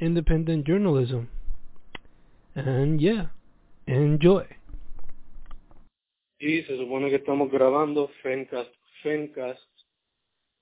[0.00, 1.28] independent journalism.
[2.54, 3.30] And yeah,
[3.86, 4.46] enjoy.
[6.38, 8.70] Y se supone que estamos grabando Fencast,
[9.02, 9.60] Fencast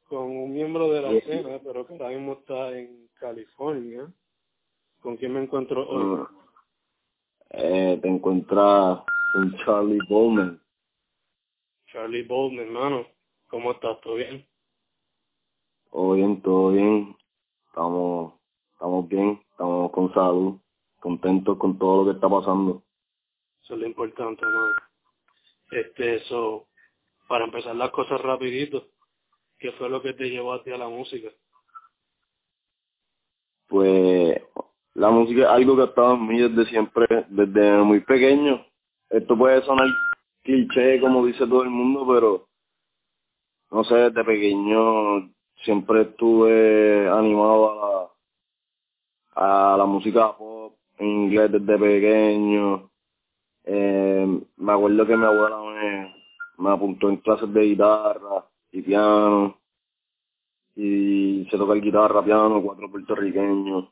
[0.09, 4.06] con un miembro de la escena, pero que ahora mismo está en California.
[5.00, 6.20] ¿Con quién me encuentro hoy?
[6.20, 6.30] Ah,
[7.51, 9.01] eh, te encuentras
[9.32, 10.60] con Charlie Bowman.
[11.87, 13.06] Charlie Bowman, hermano.
[13.48, 14.01] ¿Cómo estás?
[14.01, 14.46] ¿Todo bien?
[15.90, 17.16] Todo bien, todo bien.
[17.66, 18.34] Estamos,
[18.74, 20.55] estamos bien, estamos con salud,
[21.01, 22.82] contentos con todo lo que está pasando.
[23.62, 24.74] Eso es lo importante, hermano.
[25.71, 26.66] Este, eso,
[27.29, 28.87] para empezar las cosas rapidito,
[29.59, 31.30] ¿qué fue lo que te llevó a ti a la música?
[33.68, 34.40] Pues
[34.95, 38.65] la música es algo que ha estado en mí desde siempre, desde muy pequeño.
[39.09, 39.88] Esto puede sonar
[40.43, 42.46] cliché, como dice todo el mundo, pero
[43.70, 45.30] no sé, desde pequeño
[45.65, 47.84] siempre estuve animado a la, a
[49.85, 52.90] la música pop en inglés desde pequeño.
[53.65, 56.15] Eh, me acuerdo que mi abuela me,
[56.57, 59.59] me apuntó en clases de guitarra y piano
[60.76, 63.91] y se toca el guitarra, piano, cuatro puertorriqueños.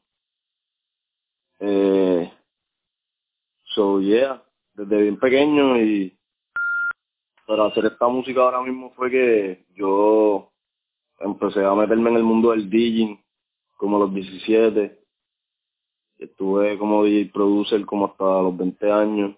[1.61, 2.33] Eh,
[3.75, 6.17] so yeah, desde bien pequeño y
[7.47, 10.51] para hacer esta música ahora mismo fue que yo
[11.21, 13.23] empecé a meterme en el mundo del DJing
[13.77, 15.02] como los 17.
[16.23, 19.37] Estuve como DJ producer como hasta los 20 años.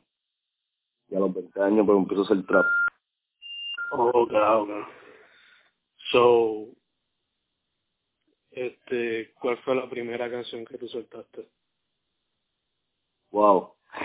[1.08, 2.66] Y a los 20 años pues empiezo a hacer trap.
[3.92, 4.86] Oh, claro, claro.
[6.10, 6.66] So,
[8.50, 11.48] este, ¿cuál fue la primera canción que tú soltaste?
[13.30, 13.74] Wow.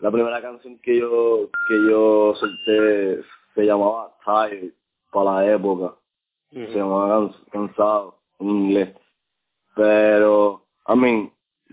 [0.00, 3.22] la primera canción que yo que yo solté
[3.54, 4.72] se llamaba Tired
[5.12, 5.96] para la época.
[6.50, 8.96] Se llamaba Cansado en inglés.
[9.74, 11.32] Pero, I mean,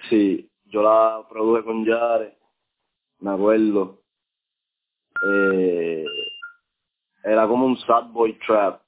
[0.10, 2.38] sí, yo la produje con Yare,
[3.20, 4.02] me acuerdo.
[5.24, 6.06] Eh,
[7.24, 8.82] era como un sad boy trap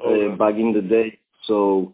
[0.00, 1.18] eh, back in the day.
[1.42, 1.92] So,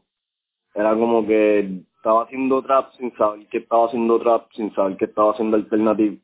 [0.75, 5.06] era como que estaba haciendo trap sin saber que estaba haciendo trap, sin saber que
[5.06, 6.20] estaba haciendo alternative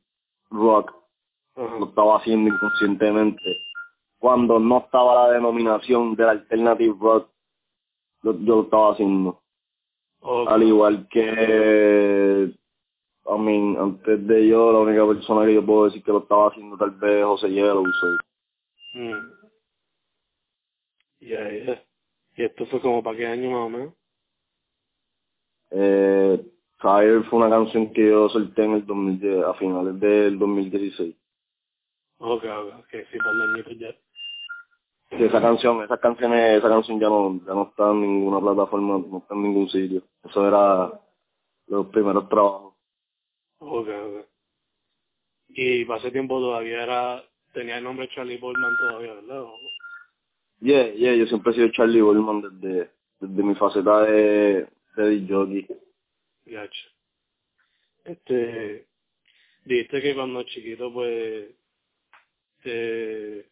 [0.51, 0.93] rock.
[1.57, 3.43] Lo estaba haciendo inconscientemente
[4.19, 7.29] cuando no estaba la denominación del alternative rock,
[8.23, 9.41] yo, lo estaba haciendo.
[10.23, 12.53] Al igual que,
[13.27, 16.49] I mean, antes de yo, la única persona que yo puedo decir que lo estaba
[16.49, 17.85] haciendo tal vez José Yellow.
[17.85, 18.07] So.
[18.95, 19.33] Mm.
[21.21, 21.85] Ya, ya.
[22.37, 23.95] ¿Y esto fue como para qué año más o menos?
[25.71, 31.17] Eh, Fire fue una canción que yo solté en el 2010, a finales del 2016.
[32.19, 34.06] Ok, ok, ok, sí, para el año ya.
[35.11, 38.99] Sí, esa canción, esas canciones, esa canción ya no, ya no está en ninguna plataforma,
[39.09, 40.03] no está en ningún sitio.
[40.25, 41.01] Eso era
[41.69, 42.75] los primeros trabajos.
[43.59, 44.27] Ok, ok.
[45.49, 49.45] Y para ese tiempo todavía era, tenía el nombre Charlie Bollman todavía, ¿verdad?
[50.61, 52.91] Yeah, yeah, yo siempre he sido Charlie Bollman desde,
[53.21, 55.67] desde mi faceta de, de jockey.
[56.47, 56.89] Gacho.
[58.05, 58.87] Este,
[59.65, 61.49] dijiste que cuando chiquito pues
[62.63, 63.51] te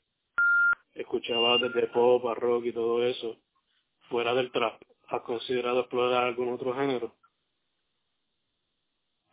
[0.94, 3.37] escuchaba desde pop a rock y todo eso,
[4.09, 7.15] fuera del trap, ¿has considerado explorar algún otro género?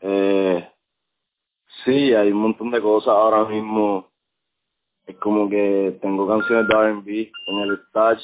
[0.01, 0.72] Eh,
[1.85, 4.11] sí, hay un montón de cosas ahora mismo.
[5.05, 8.23] Es como que tengo canciones de R&B en el stage.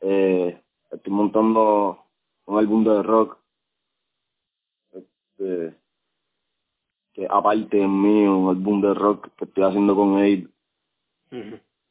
[0.00, 2.04] eh, estoy montando
[2.46, 3.38] un álbum de rock.
[4.92, 5.76] Este,
[7.14, 10.48] que aparte es mío, un álbum de rock que estoy haciendo con Aid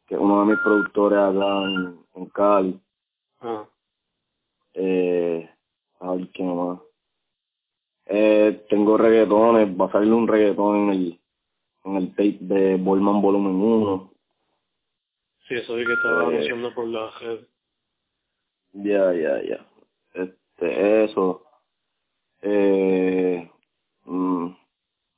[0.07, 2.79] que es uno de mis productores acá en, en Cali.
[3.41, 3.65] Ah.
[4.73, 5.49] Eh,
[5.99, 6.79] a ver qué más.
[8.05, 11.19] Eh, tengo reggaetones, va a salir un reggaetón en el,
[11.83, 14.11] en el tape de Bolman Volumen 1.
[15.47, 16.27] Sí, eso vi que estaba Eh.
[16.27, 17.39] anunciando por la red.
[18.73, 19.65] Ya, ya, ya.
[20.13, 21.43] Este, eso.
[22.41, 23.49] Eh,
[24.05, 24.47] mm,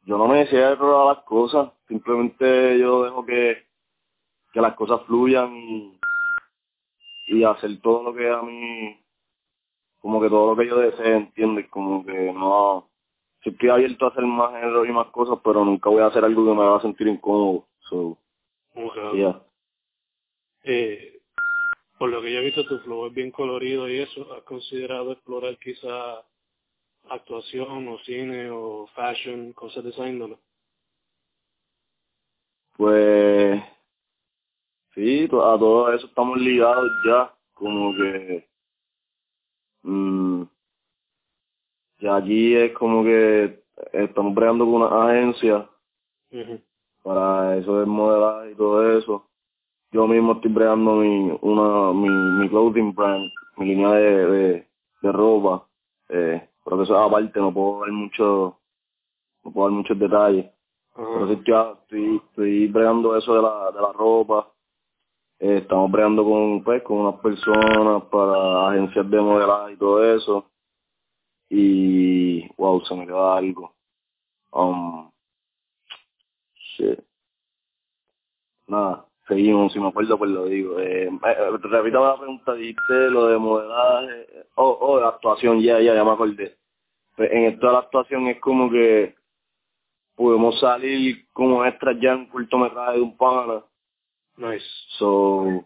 [0.06, 3.68] yo no me cierro a las cosas, simplemente yo dejo que,
[4.60, 5.98] que las cosas fluyan y,
[7.28, 9.00] y hacer todo lo que a mí,
[10.02, 11.70] como que todo lo que yo desee, ¿entiendes?
[11.70, 12.90] Como que no,
[13.42, 16.26] si estoy abierto a hacer más género y más cosas, pero nunca voy a hacer
[16.26, 17.68] algo que me haga sentir incómodo.
[17.90, 18.18] So,
[19.14, 19.42] yeah.
[20.64, 21.22] eh,
[21.98, 24.34] por lo que yo he visto, tu flow es bien colorido y eso.
[24.34, 26.22] ¿Has considerado explorar quizá
[27.10, 30.38] actuación o cine o fashion, cosas de esa índole?
[32.76, 33.62] Pues
[34.96, 38.48] sí, a todo eso estamos ligados ya, como que
[39.84, 40.44] mm,
[42.00, 43.64] ya allí es como que
[43.94, 45.70] estamos bregando con una agencia
[47.04, 49.26] para eso de modelaje y todo eso.
[49.92, 54.68] Yo mismo estoy bregando mi, una, mi, mi clothing brand, mi línea de, de,
[55.02, 55.68] de ropa,
[56.10, 58.60] eh, pero eso aparte, no puedo dar mucho,
[59.44, 60.46] no puedo dar muchos detalles.
[60.96, 64.52] Pero sí ya estoy, estoy bregando eso de la, de la ropa.
[65.40, 70.46] Eh, estamos bregando con, pues, con unas personas para agencias de modelaje y todo eso.
[71.50, 73.74] Y, wow, se me queda algo.
[74.52, 75.10] Um,
[76.76, 77.00] shit.
[78.68, 80.80] Nada, seguimos, si me acuerdo pues lo digo.
[80.80, 86.04] Eh, eh, repito la pregunta, dijiste lo de modelaje, oh, oh, actuación, ya, ya, ya
[86.04, 86.58] me acordé.
[87.16, 89.16] Pues en esto de la actuación es como que
[90.16, 93.64] podemos salir como extras ya en un cortometraje de un pana.
[94.40, 94.66] Nice.
[94.98, 95.66] So,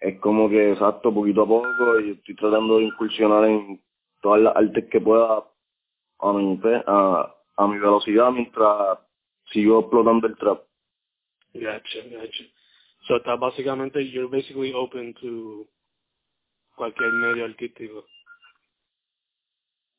[0.00, 3.82] es como que, exacto, poquito a poco, y estoy tratando de incursionar en
[4.22, 5.44] todas las artes que pueda
[6.20, 8.98] a mi, a, a mi velocidad mientras
[9.52, 10.62] sigo explotando el trap.
[11.52, 12.44] Gotcha, gotcha.
[13.08, 15.66] So, está básicamente, you're basically open to
[16.76, 18.04] cualquier medio artístico.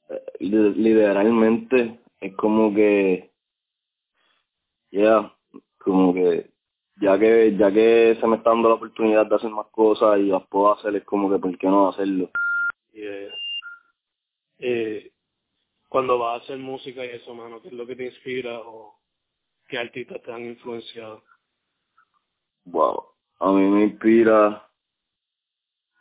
[0.10, 3.34] Eh, literalmente, es como que,
[4.92, 5.36] ya,
[5.80, 6.51] como que,
[7.02, 10.28] ya que, ya que se me está dando la oportunidad de hacer más cosas y
[10.28, 12.30] las puedo hacer, es como que, ¿por qué no hacerlo?
[12.94, 13.34] Yeah.
[14.60, 15.12] Eh,
[15.90, 19.00] cuando vas a hacer música y eso, mano, ¿qué es lo que te inspira o
[19.68, 21.24] qué artistas te han influenciado?
[22.66, 23.04] Wow,
[23.40, 24.70] a mí me inspira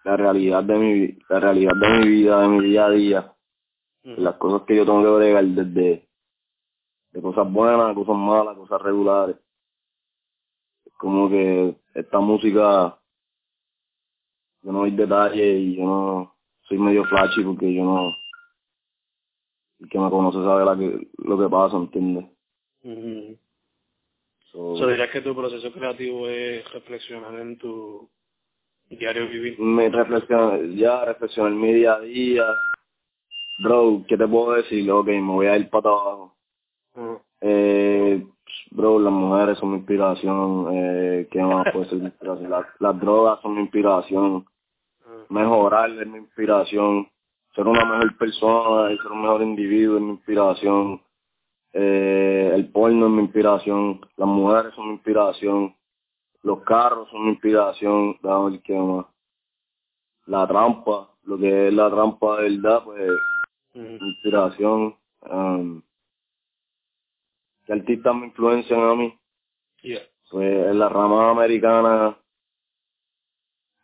[0.05, 3.35] la realidad de mi la realidad de mi vida, de mi día a día,
[4.03, 6.07] las cosas que yo tengo que bregar desde
[7.13, 9.37] de cosas buenas, cosas malas, cosas regulares.
[11.01, 12.99] Como que esta música
[14.63, 18.15] yo no doy detalles y yo no soy medio flashy porque yo no
[19.81, 22.27] el que me conoce sabe la que, lo que pasa, ¿entiendes?
[24.53, 28.11] So, dirías que tu proceso creativo es reflexionar en tu
[28.91, 29.59] diario vivir.
[29.59, 32.45] Me reflexiono, ya reflexionar mi día a día.
[33.63, 34.91] Bro, ¿qué te puedo decir?
[34.91, 36.37] Ok, me voy a ir para abajo.
[37.41, 37.90] eh,
[38.71, 40.69] bro, las mujeres son mi inspiración.
[40.73, 42.51] Eh, ¿Qué más puede ser mi inspiración?
[42.51, 44.45] Las, las drogas son mi inspiración.
[45.29, 47.07] Mejorar es mi inspiración
[47.55, 51.01] ser una mejor persona y ser un mejor individuo es mi inspiración.
[51.73, 55.75] Eh, el porno es mi inspiración, las mujeres son mi inspiración,
[56.43, 59.07] los carros son mi inspiración, ver qué más.
[60.27, 63.11] La trampa, lo que es la trampa de verdad, pues,
[63.75, 64.97] mi inspiración.
[65.31, 65.83] Um,
[67.67, 69.19] ¿Qué artistas me influencian a mí?
[70.31, 72.17] Pues en la rama americana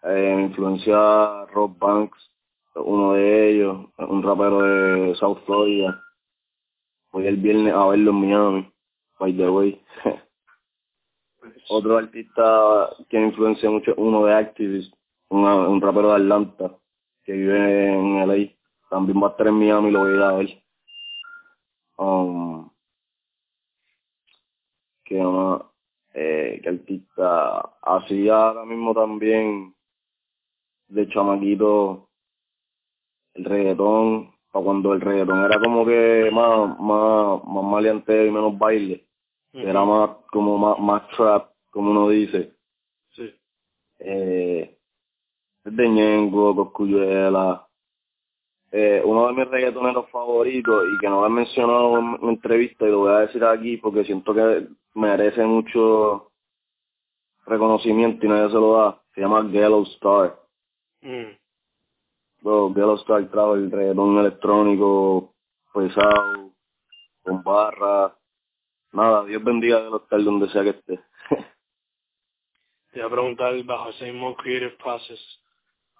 [0.02, 2.31] eh, me influencia Rob Banks,
[2.76, 6.00] uno de ellos, un rapero de South Florida.
[7.11, 8.73] Voy el viernes a verlo en Miami,
[9.18, 9.83] by the way.
[11.68, 14.95] Otro artista que me influencia mucho uno de Activist,
[15.28, 16.76] un rapero de Atlanta,
[17.25, 18.52] que vive en LA.
[18.88, 20.62] También va a estar en Miami, lo voy a ir a ver.
[21.99, 22.55] Um,
[25.06, 25.62] que más,
[26.14, 29.75] eh, que artista, así ahora mismo también,
[30.88, 32.08] de chamaquito,
[33.34, 38.58] el reggaetón, para cuando el reggaetón era como que más, más, más maleanteo y menos
[38.58, 39.06] baile,
[39.52, 42.52] era más como más, más trap, como uno dice.
[43.10, 43.34] Sí.
[44.00, 44.76] Eh,
[45.64, 47.66] de Ñengo, Coscuyuela,
[48.72, 52.86] eh, uno de mis reggaetoneros favoritos y que no lo he mencionado en mi entrevista
[52.86, 56.32] y lo voy a decir aquí porque siento que merece mucho
[57.46, 60.38] reconocimiento y nadie se lo da, se llama Yellow Star.
[61.02, 61.46] Mm
[62.46, 65.34] bro, Ghetto Star trajo el reggaetón electrónico
[65.74, 66.52] pesado,
[67.22, 68.16] con barra.
[68.92, 71.00] Nada, Dios bendiga Ghetto Star donde sea que esté.
[72.92, 75.20] Te voy a preguntar, bajo ese mismo creative process,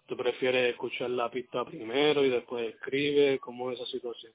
[0.07, 3.41] ¿tú prefieres escuchar la pista primero y después escribe?
[3.41, 4.33] ¿Cómo es esa situación?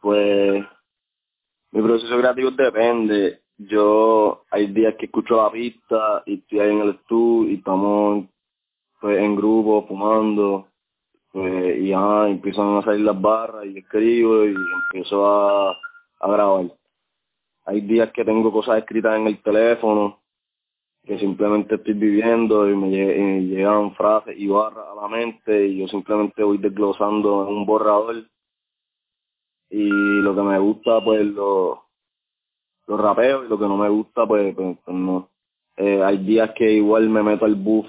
[0.00, 0.64] Pues,
[1.72, 3.40] mi proceso creativo depende.
[3.58, 8.26] Yo, hay días que escucho la pista y estoy ahí en el estudio y estamos
[9.00, 10.68] pues en grupo, fumando,
[11.32, 15.72] pues, y ya empiezan a salir las barras y escribo y empiezo a,
[16.20, 16.66] a grabar.
[17.64, 20.22] Hay días que tengo cosas escritas en el teléfono
[21.04, 25.88] que simplemente estoy viviendo y me, llegan frases y barras a la mente y yo
[25.88, 28.24] simplemente voy desglosando en un borrador
[29.72, 29.88] y
[30.20, 31.84] lo que me gusta pues lo,
[32.86, 35.30] lo rapeo y lo que no me gusta pues, pues, pues no.
[35.76, 37.86] Eh, hay días que igual me meto al buff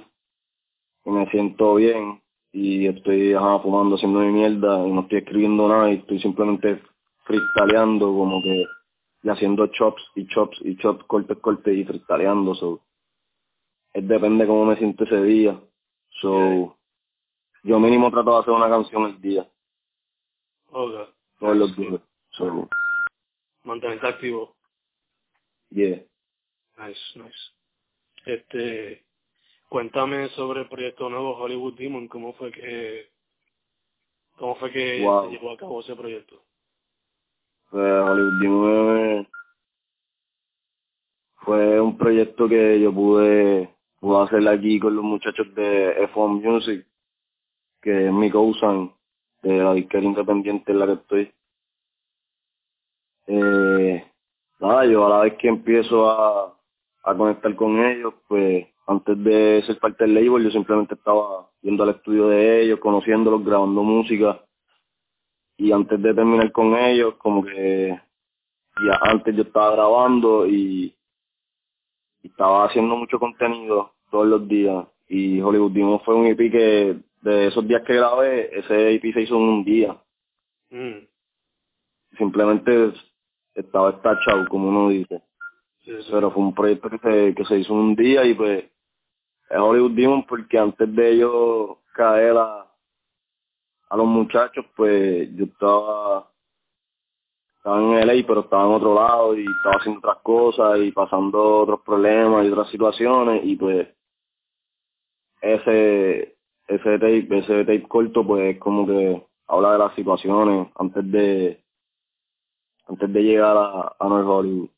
[1.04, 2.22] y me siento bien
[2.54, 6.82] y estoy ajá, fumando, haciendo mi mierda y no estoy escribiendo nada y estoy simplemente
[7.26, 8.66] freestyleando como que
[9.24, 12.56] y haciendo chops y chops y chops, cortes, cortes y freestyleando.
[12.56, 12.82] So,
[13.94, 15.60] es depende cómo me siento ese día.
[16.22, 16.78] So,
[17.64, 19.50] yo mínimo trato de hacer una canción el día.
[20.72, 21.23] Okay.
[21.44, 22.00] Todos los días.
[22.38, 22.70] So,
[23.64, 24.56] Mantenerte activo.
[25.72, 26.02] Yeah.
[26.78, 27.52] Nice, nice.
[28.26, 29.04] Este,
[29.68, 33.12] cuéntame sobre el proyecto nuevo Hollywood Demon, cómo fue que,
[34.38, 35.26] cómo fue que wow.
[35.26, 36.42] se llevó a cabo ese proyecto.
[37.70, 39.28] Pues Hollywood Demon
[41.42, 43.70] fue un proyecto que yo pude
[44.02, 46.88] a hacer aquí con los muchachos de F1 Music,
[47.82, 48.94] que es mi cousin
[49.44, 51.34] de la disquera independiente en la que estoy.
[53.28, 54.04] Eh,
[54.60, 56.58] nada, yo a la vez que empiezo a,
[57.04, 61.84] a conectar con ellos, pues antes de ser parte del label, yo simplemente estaba yendo
[61.84, 64.44] al estudio de ellos, conociéndolos, grabando música.
[65.58, 68.00] Y antes de terminar con ellos, como que
[68.76, 70.96] ya antes yo estaba grabando y,
[72.24, 74.86] estaba haciendo mucho contenido todos los días.
[75.10, 79.22] Y Hollywood Demon fue un EP que de esos días que grabé, ese EP se
[79.22, 79.98] hizo en un día.
[80.70, 81.08] Mm.
[82.18, 82.94] Simplemente
[83.56, 85.22] estaba estachado, como uno dice.
[85.84, 86.10] Sí, sí.
[86.12, 88.66] Pero fue un proyecto que se, que se hizo en un día y pues
[89.50, 92.68] es Hollywood Demon porque antes de ellos caer a,
[93.90, 96.30] a los muchachos, pues yo estaba
[97.56, 101.62] estaba en LA, pero estaba en otro lado y estaba haciendo otras cosas y pasando
[101.62, 103.88] otros problemas y otras situaciones y pues
[105.42, 106.33] ese
[106.68, 111.64] ese tape, ese tape corto pues como que habla de las situaciones antes de
[112.88, 114.70] antes de llegar a, a North Hollywood.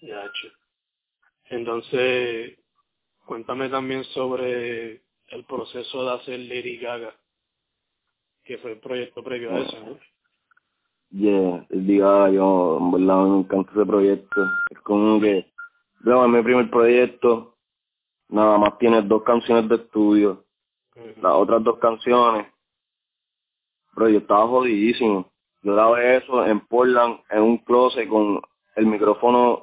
[0.00, 0.30] Ya,
[1.50, 2.58] Entonces,
[3.26, 7.14] cuéntame también sobre el proceso de hacer Lady Gaga,
[8.44, 9.98] que fue el proyecto previo a eso, ¿no?
[11.10, 14.44] Yeah, Lady Gaga, yo en verdad me encanta ese proyecto.
[14.70, 15.50] Es como que,
[16.00, 17.56] veo, es mi primer proyecto,
[18.28, 20.44] nada más tiene dos canciones de estudio.
[21.20, 22.46] Las otras dos canciones,
[23.94, 25.30] pero yo estaba jodidísimo.
[25.62, 28.40] Yo grabé eso en Portland, en un closet con
[28.76, 29.62] el micrófono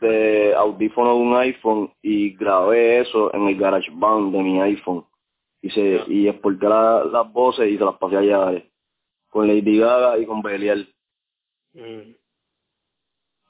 [0.00, 5.04] de audífono de un iPhone y grabé eso en el GarageBand de mi iPhone.
[5.60, 8.62] Y se y exporté la, las voces y se las pasé allá
[9.30, 10.88] con Lady Gaga y con Belial.
[11.72, 12.14] Mm.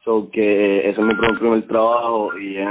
[0.04, 2.68] So que ese es mi primer trabajo y es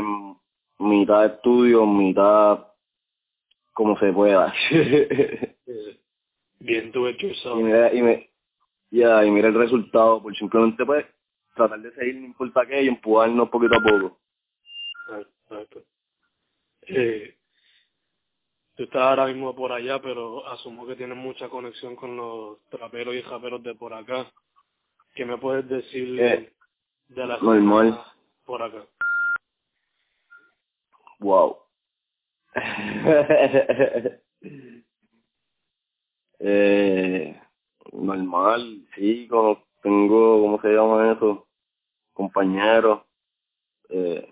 [0.79, 2.66] mitad de estudio, mitad
[3.77, 4.51] como se pueda.
[6.59, 7.59] Bien do it yourself.
[7.59, 8.31] y mira, y me,
[8.89, 11.05] ya, y mira el resultado, por simplemente pues
[11.55, 14.17] tratar de seguir, no importa qué, y empujarnos poquito a poco.
[15.19, 15.83] Exacto.
[16.87, 17.37] Eh,
[18.75, 23.13] tú estás ahora mismo por allá, pero asumo que tienes mucha conexión con los traperos
[23.13, 24.31] y japeros de por acá.
[25.13, 26.51] ¿Qué me puedes decir Eh,
[27.09, 28.03] de la normal.
[28.43, 28.83] por acá?
[31.19, 31.57] Wow.
[36.39, 37.39] eh,
[37.91, 41.47] normal, sí, como tengo, ¿cómo se llama eso?
[42.13, 43.01] Compañeros.
[43.89, 44.31] Eh,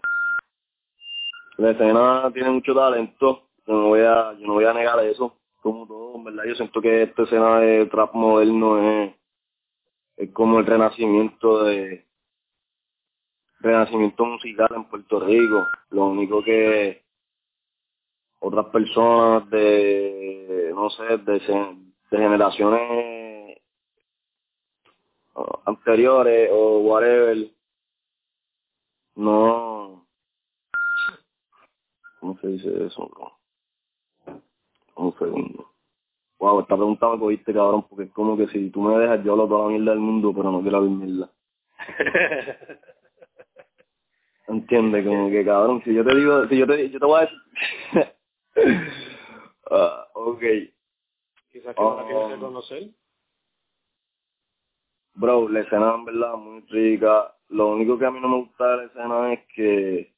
[1.58, 5.38] la escena tiene mucho talento, yo no voy a, yo no voy a negar eso,
[5.62, 9.16] como todo, en verdad yo siento que esta escena de trap moderno es,
[10.18, 12.06] es como el renacimiento de
[13.62, 17.05] renacimiento musical en Puerto Rico, lo único que
[18.40, 21.40] otras personas de, no sé, de,
[22.12, 23.26] de generaciones
[25.66, 27.50] anteriores o whatever,
[29.16, 30.06] no,
[32.20, 33.08] ¿cómo se dice eso?
[33.08, 33.32] Bro?
[34.98, 35.72] Un segundo.
[36.40, 39.32] Wow, esta pregunta me cogiste, cabrón, porque es como que si tú me dejas, yo
[39.34, 41.30] hablo toda la mierda del mundo, pero no quiero hablar mierda.
[44.48, 45.06] ¿Entiendes?
[45.06, 47.38] Como que, cabrón, si yo te digo, si yo te, yo te voy a decir...
[50.36, 50.44] Ok.
[51.52, 52.90] Quizás que no la Um, quieres reconocer.
[55.14, 57.34] Bro, la escena en verdad muy rica.
[57.48, 60.14] Lo único que a mí no me gusta de la escena es que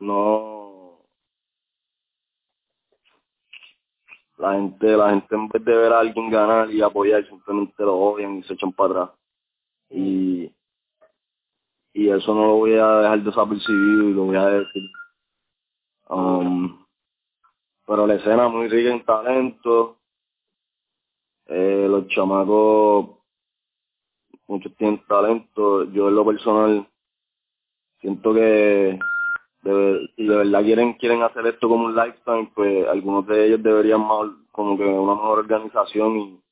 [0.00, 0.98] no
[4.38, 7.96] la gente, la gente en vez de ver a alguien ganar y apoyar, simplemente lo
[7.96, 9.18] odian y se echan para atrás.
[9.90, 10.52] Y,
[11.92, 14.90] y eso no lo voy a dejar desapercibido y lo voy a decir.
[16.08, 16.81] Um,
[17.92, 19.98] pero la escena muy rica en talento.
[21.44, 23.18] Eh, los chamacos,
[24.46, 25.84] muchos tienen talento.
[25.92, 26.88] Yo en lo personal
[28.00, 28.98] siento que
[29.62, 34.00] si de verdad quieren quieren hacer esto como un lifetime, pues algunos de ellos deberían
[34.00, 36.42] más como que una mejor organización y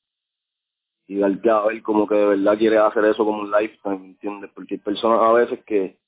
[1.08, 4.50] y darte a ver como que de verdad quiere hacer eso como un lifetime, ¿entiendes?
[4.54, 5.98] Porque hay personas a veces que,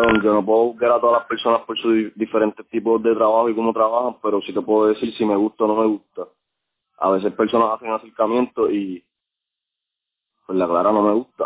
[0.00, 3.48] bueno, yo no puedo buscar a todas las personas por sus diferentes tipos de trabajo
[3.48, 6.28] y cómo trabajan, pero sí te puedo decir si me gusta o no me gusta.
[6.98, 9.04] A veces personas hacen acercamiento y,
[10.46, 11.44] pues la clara no me gusta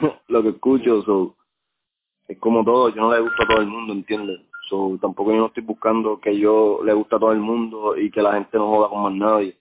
[0.28, 1.36] lo que escucho, so,
[2.28, 4.40] es como todo, yo no le gusta a todo el mundo, ¿entiendes?
[4.68, 8.10] So, tampoco yo no estoy buscando que yo le guste a todo el mundo y
[8.10, 9.58] que la gente no joda con más nadie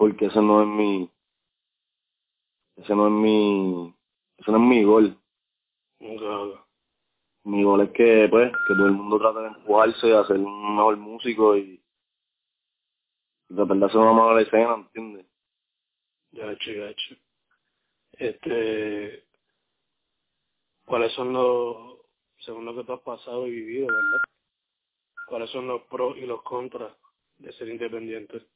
[0.00, 1.10] porque ese no es mi
[2.76, 3.94] ese no es mi
[4.38, 5.18] ese no es mi gol
[7.50, 10.76] mi gol es que pues que todo el mundo trate de empujarse a ser un
[10.76, 11.82] mejor músico y,
[13.48, 15.26] tratar de hacer una mejor escena ¿entiendes?
[16.32, 17.16] Gacho, gacho.
[18.12, 19.24] Este,
[20.84, 21.98] ¿cuáles son los,
[22.38, 24.20] según lo que tú has pasado y vivido, verdad?
[25.26, 26.92] ¿Cuáles son los pros y los contras
[27.38, 28.46] de ser independiente?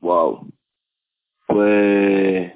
[0.00, 0.46] Wow.
[1.46, 2.53] Pues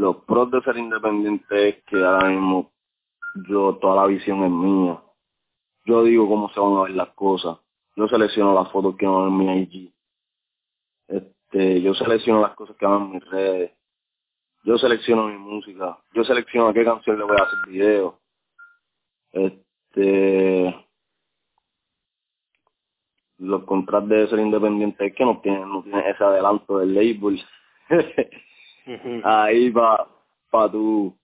[0.00, 2.72] los pros de ser independiente es que ahora mismo
[3.50, 4.98] yo toda la visión es mía.
[5.84, 7.58] Yo digo cómo se van a ver las cosas.
[7.96, 9.92] Yo selecciono las fotos que van en mi IG.
[11.06, 13.72] Este, yo selecciono las cosas que van en mis redes.
[14.64, 15.98] Yo selecciono mi música.
[16.14, 18.18] Yo selecciono a qué canción le voy a hacer video.
[19.32, 20.86] Este,
[23.36, 27.44] los contratos de ser independiente es que no tienen, no tienen ese adelanto del label.
[29.24, 30.08] Ahí va
[30.50, 31.16] para tú,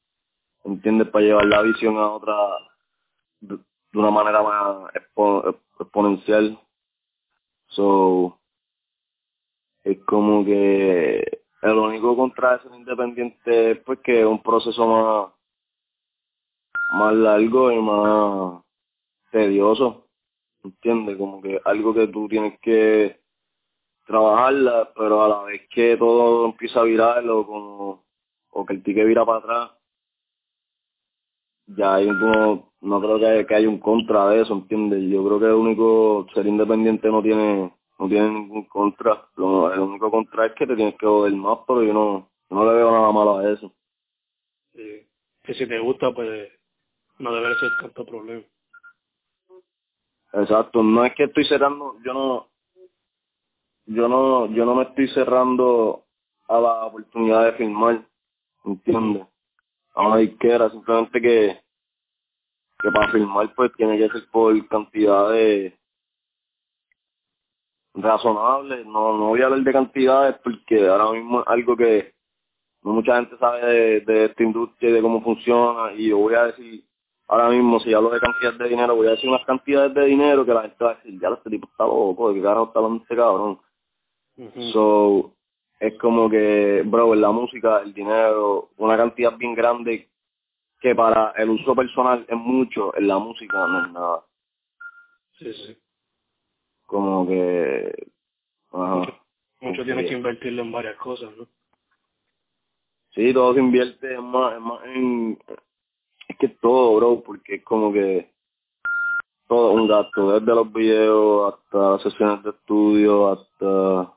[0.64, 1.08] ¿entiendes?
[1.08, 2.34] Para llevar la visión a otra,
[3.40, 3.58] de,
[3.94, 4.92] una manera más
[5.80, 6.58] exponencial.
[7.68, 8.38] So,
[9.84, 15.32] es como que el único contra ser independiente es pues que es un proceso más,
[16.92, 18.62] más largo y más
[19.30, 20.06] tedioso
[20.66, 21.16] ¿entiendes?
[21.16, 23.20] Como que algo que tú tienes que
[24.06, 28.06] trabajarla, pero a la vez que todo empieza a virar o como
[28.50, 29.70] o que el ticket vira para atrás,
[31.66, 35.02] ya hay un, no creo que, haya, que haya un contra de eso, ¿entiendes?
[35.10, 39.80] Yo creo que el único ser independiente no tiene no tiene ningún contra, lo, el
[39.80, 42.90] único contra es que te tienes que joder más, pero yo no, no le veo
[42.90, 43.72] nada malo a eso.
[44.74, 45.06] Sí.
[45.42, 46.52] Que si te gusta, pues
[47.18, 48.42] no debe ser tanto problema.
[50.34, 52.48] Exacto, no es que estoy cerrando, yo no,
[53.86, 56.04] yo no, yo no me estoy cerrando
[56.48, 58.06] a la oportunidad de filmar,
[58.64, 59.26] ¿entiendes?
[59.94, 61.60] A una disquera, simplemente que,
[62.80, 65.78] que para filmar pues tiene que ser por cantidad de
[67.94, 72.14] razonable, no, no voy a hablar de cantidades porque ahora mismo es algo que
[72.82, 76.34] no mucha gente sabe de, de esta industria y de cómo funciona y yo voy
[76.34, 76.84] a decir
[77.28, 80.44] ahora mismo, si hablo de cantidad de dinero, voy a decir unas cantidades de dinero
[80.44, 82.78] que la gente va a decir, ya este tipo está loco, ¿de qué carajo está
[82.78, 83.60] hablando este cabrón?
[84.72, 85.32] So,
[85.80, 90.08] es como que, bro, en la música, el dinero, una cantidad bien grande
[90.80, 94.24] que para el uso personal es mucho, en la música no es nada.
[95.38, 95.76] Sí, sí.
[96.84, 98.08] Como que...
[98.72, 98.94] Ajá.
[98.96, 99.14] Mucho,
[99.60, 101.46] mucho tienes que invertirlo en varias cosas, ¿no?
[103.10, 105.38] Sí, todo se invierte más, más en,
[106.28, 108.30] es que todo, bro, porque es como que
[109.48, 114.12] todo un gasto, desde los videos hasta las sesiones de estudio, hasta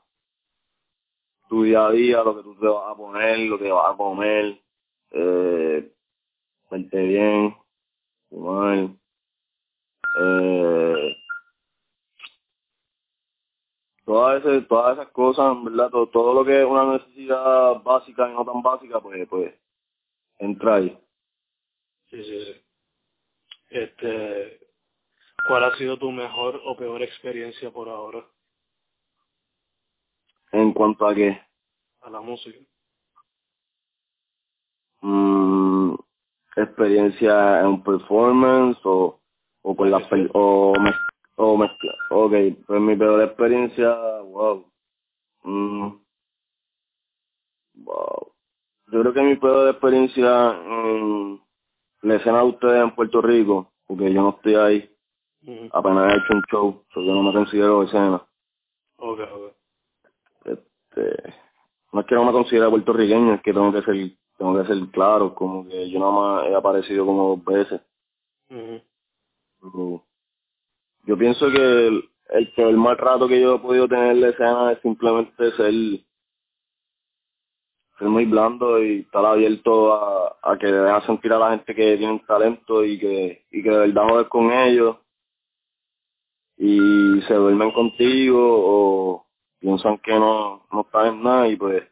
[1.50, 3.96] tu día a día, lo que tú te vas a poner, lo que vas a
[3.96, 4.56] comer,
[5.10, 5.92] eh,
[6.70, 7.56] verte bien,
[8.28, 8.88] fumar,
[10.20, 11.16] eh,
[14.04, 15.90] todas esas, todas esas cosas, ¿verdad?
[15.90, 19.52] Todo, todo lo que es una necesidad básica y no tan básica, pues, pues,
[20.38, 20.96] entra ahí.
[22.10, 22.62] Sí, sí, sí.
[23.70, 24.60] Este,
[25.48, 28.24] ¿cuál ha sido tu mejor o peor experiencia por ahora?
[30.52, 31.40] ¿En cuanto a qué?
[32.02, 32.58] A la música.
[35.02, 35.94] Mm,
[36.56, 39.20] experiencia en performance o,
[39.62, 39.98] o con la
[40.34, 40.92] o, me,
[41.36, 41.92] o mezcla.
[42.10, 42.32] Ok,
[42.66, 44.66] pues mi peor experiencia, wow.
[45.44, 45.88] Mm,
[47.84, 48.32] wow.
[48.92, 51.40] Yo creo que mi peor experiencia en
[52.02, 54.90] la escena de ustedes en Puerto Rico, porque yo no estoy ahí,
[55.72, 58.16] Apenas he hecho un show, so yo no me considero escena.
[58.96, 59.59] Ok, ok.
[60.90, 61.34] Este,
[61.92, 63.96] no es que no me considere puertorriqueño, es que tengo que ser,
[64.38, 67.80] tengo que ser claro, como que yo nada más he aparecido como dos veces.
[71.06, 74.72] yo pienso que el, el peor maltrato que yo he podido tener en la escena
[74.72, 75.72] es simplemente ser
[77.98, 81.98] ser muy blando y estar abierto a, a que deja sentir a la gente que
[81.98, 84.96] tiene talento y que, y que de verdad joder con ellos
[86.56, 89.26] y se duermen contigo o
[89.60, 91.82] piensan que no, no están en nada y pues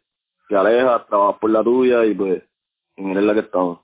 [0.49, 2.43] te alejas, trabajas por la tuya y pues
[2.97, 3.81] y mira la que estamos.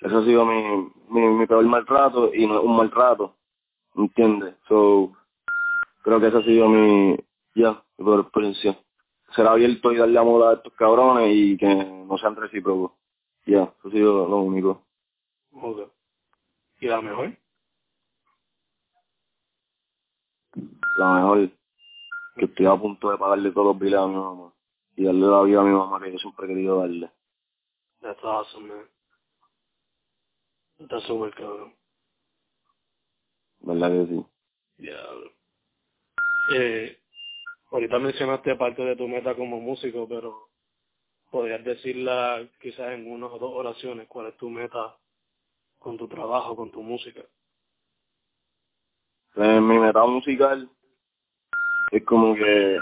[0.00, 3.36] Eso ha sido mi, mi, mi peor maltrato y no es un maltrato,
[3.94, 4.54] ¿entiendes?
[4.68, 5.12] So,
[6.02, 7.16] creo que esa ha sido mi,
[7.54, 8.78] ya, mi peor experiencia
[9.34, 12.92] ser abierto y darle amor a estos cabrones y que no sean recíprocos.
[13.46, 14.82] Ya, eso ha sido lo único.
[15.52, 15.86] Okay.
[16.80, 17.36] ¿Y la mejor?
[20.98, 21.50] La mejor,
[22.36, 24.52] que estoy a punto de pagarle todos los biles a mi mamá
[24.96, 27.10] y darle la vida a mi mamá que yo siempre he querido darle.
[28.00, 28.88] That's awesome, man.
[30.88, 31.74] That's super cabrón.
[33.60, 34.26] ¿Verdad que sí?
[34.78, 35.06] Yeah.
[36.52, 36.98] Eh,
[37.70, 40.50] ahorita mencionaste parte de tu meta como músico, pero
[41.30, 44.98] podrías decirla quizás en una o dos oraciones, cuál es tu meta
[45.78, 47.22] con tu trabajo, con tu música.
[49.34, 50.70] Pues mi meta musical
[51.96, 52.78] es como que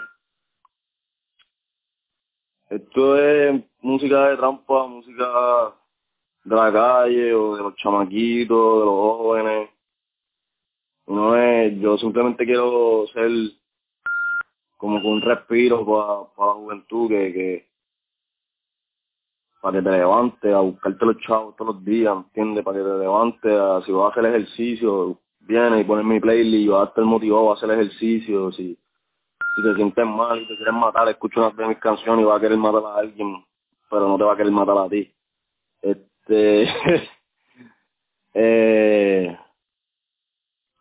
[2.70, 5.75] esto es música de trampa, música
[6.44, 9.70] de la calle o de los chamaquitos, de los jóvenes.
[11.07, 13.31] No es, yo simplemente quiero ser
[14.79, 17.68] como un respiro para la juventud que, que
[19.61, 22.64] para que te levantes a buscarte los chavos todos los días, ¿entiendes?
[22.64, 26.64] Para que te levantes, a, si vas a hacer ejercicio, vienes y pones mi playlist
[26.64, 28.79] y vas a estar motivado a hacer ejercicio, si,
[29.54, 32.38] si te sientes mal y te quieres matar, escucha una de mis canciones y vas
[32.38, 33.44] a querer matar a alguien,
[33.90, 35.14] pero no te va a querer matar a ti.
[35.82, 36.62] Este,
[38.34, 39.38] eh,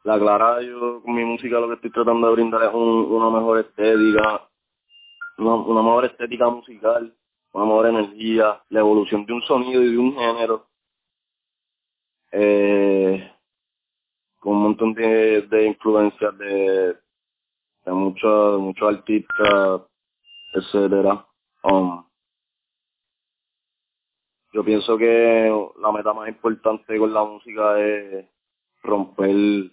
[0.03, 3.29] la clara yo con mi música lo que estoy tratando de brindar es un, una
[3.29, 4.47] mejor estética,
[5.37, 7.13] una, una mejor estética musical,
[7.51, 10.67] una mejor energía, la evolución de un sonido y de un género,
[12.31, 13.31] eh,
[14.39, 16.95] con un montón de, de influencias de,
[17.85, 19.81] de muchos muchos artistas,
[20.53, 21.25] etcétera.
[21.63, 22.03] Um,
[24.53, 28.25] yo pienso que la meta más importante con la música es
[28.83, 29.71] romper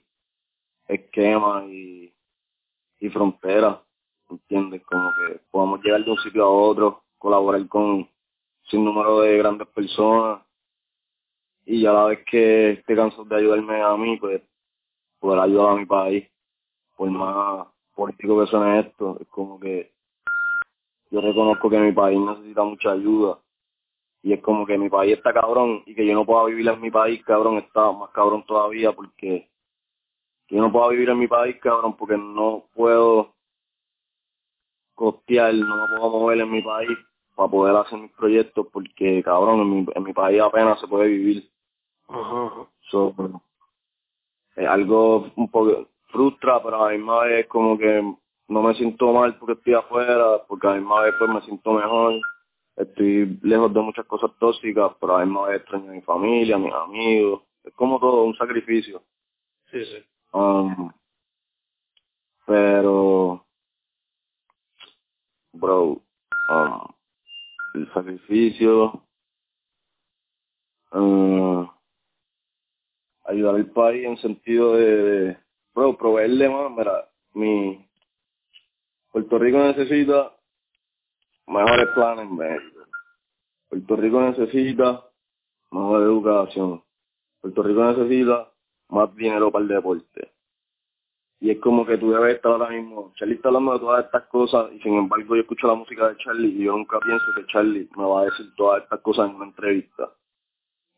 [0.87, 2.14] esquemas y,
[3.01, 3.79] y fronteras,
[4.31, 4.83] ¿entiendes?
[4.85, 8.09] Como que podamos llegar de un sitio a otro, colaborar con
[8.71, 10.42] sin número de grandes personas
[11.64, 14.42] y a la vez que esté cansado de ayudarme a mí, pues
[15.18, 16.29] poder ayudar a mi país,
[16.97, 19.92] por más político que suene esto, es como que
[21.11, 23.40] yo reconozco que mi país necesita mucha ayuda
[24.22, 26.80] y es como que mi país está cabrón y que yo no pueda vivir en
[26.80, 29.50] mi país, cabrón, está más cabrón todavía porque
[30.48, 33.34] yo no puedo vivir en mi país, cabrón, porque no puedo
[34.94, 36.96] costear, no me puedo mover en mi país
[37.34, 41.08] para poder hacer mis proyectos porque, cabrón, en mi, en mi país apenas se puede
[41.08, 41.50] vivir.
[42.08, 42.68] Ajá.
[42.90, 43.12] So,
[44.56, 48.14] es algo un poco frustra, pero a la misma vez como que
[48.49, 51.73] no me siento mal porque estoy afuera, porque a la misma vez pues me siento
[51.73, 52.14] mejor.
[52.77, 56.57] Estoy lejos de muchas cosas tóxicas, pero a la misma vez extraño a mi familia,
[56.57, 57.42] a mis amigos.
[57.64, 59.03] Es como todo un sacrificio.
[59.71, 60.05] Sí, sí.
[60.33, 60.90] Um,
[62.47, 63.44] pero,
[65.53, 66.01] bro,
[66.49, 66.88] um,
[67.75, 69.03] el sacrificio,
[70.92, 71.66] uh,
[73.25, 75.38] ayudar al país en sentido de, de,
[75.79, 77.88] bro, proveerle más, mira, mi,
[79.12, 80.37] Puerto Rico necesita
[81.47, 82.88] mejores planes médicos.
[83.69, 85.05] Puerto Rico necesita
[85.71, 86.83] mejor educación.
[87.41, 88.53] Puerto Rico necesita
[88.88, 90.33] más dinero para el deporte.
[91.41, 94.27] Y es como que tú debes estar ahora mismo, Charlie está hablando de todas estas
[94.27, 97.47] cosas y sin embargo yo escucho la música de Charlie y yo nunca pienso que
[97.47, 100.12] Charlie me va a decir todas estas cosas en una entrevista.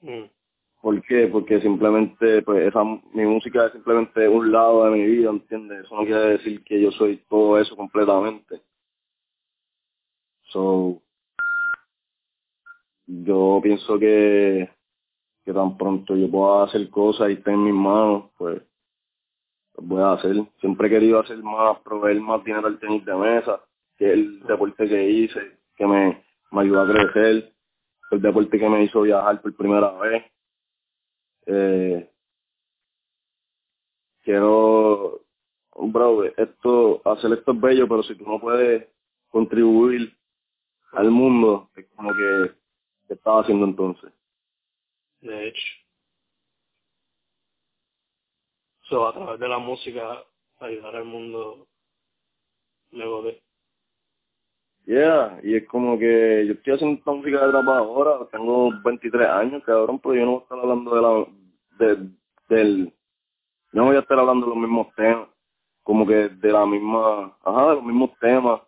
[0.00, 0.39] Mm.
[0.80, 1.26] ¿Por qué?
[1.26, 5.84] Porque simplemente, pues esa, mi música es simplemente un lado de mi vida, ¿entiendes?
[5.84, 8.62] Eso no quiere decir que yo soy todo eso completamente.
[10.44, 11.02] So,
[13.06, 14.70] yo pienso que,
[15.44, 18.62] que tan pronto yo pueda hacer cosas y esté en mis manos, pues,
[19.74, 20.34] pues voy a hacer.
[20.60, 23.60] Siempre he querido hacer más, proveer más dinero al tenis de mesa,
[23.98, 27.52] que es el deporte que hice, que me, me ayudó a crecer,
[28.12, 30.24] el deporte que me hizo viajar por primera vez.
[31.46, 32.10] Eh,
[34.22, 35.20] quiero,
[35.74, 38.88] bro, esto, hacer esto es bello, pero si tú no puedes
[39.28, 40.16] contribuir
[40.92, 42.52] al mundo, es como que,
[43.08, 44.12] ¿qué estaba haciendo entonces?
[45.20, 45.66] De hecho.
[48.88, 50.24] So, a través de la música,
[50.58, 51.68] ayudar al mundo
[52.90, 53.42] luego de...
[54.90, 59.28] Yeah, y es como que yo estoy haciendo esta música de trap ahora, tengo 23
[59.28, 62.08] años, cabrón, pero yo no voy a estar hablando de la, de,
[62.48, 62.92] del,
[63.70, 65.28] no voy a estar hablando de los mismos temas,
[65.84, 68.62] como que de la misma, ajá, de los mismos temas,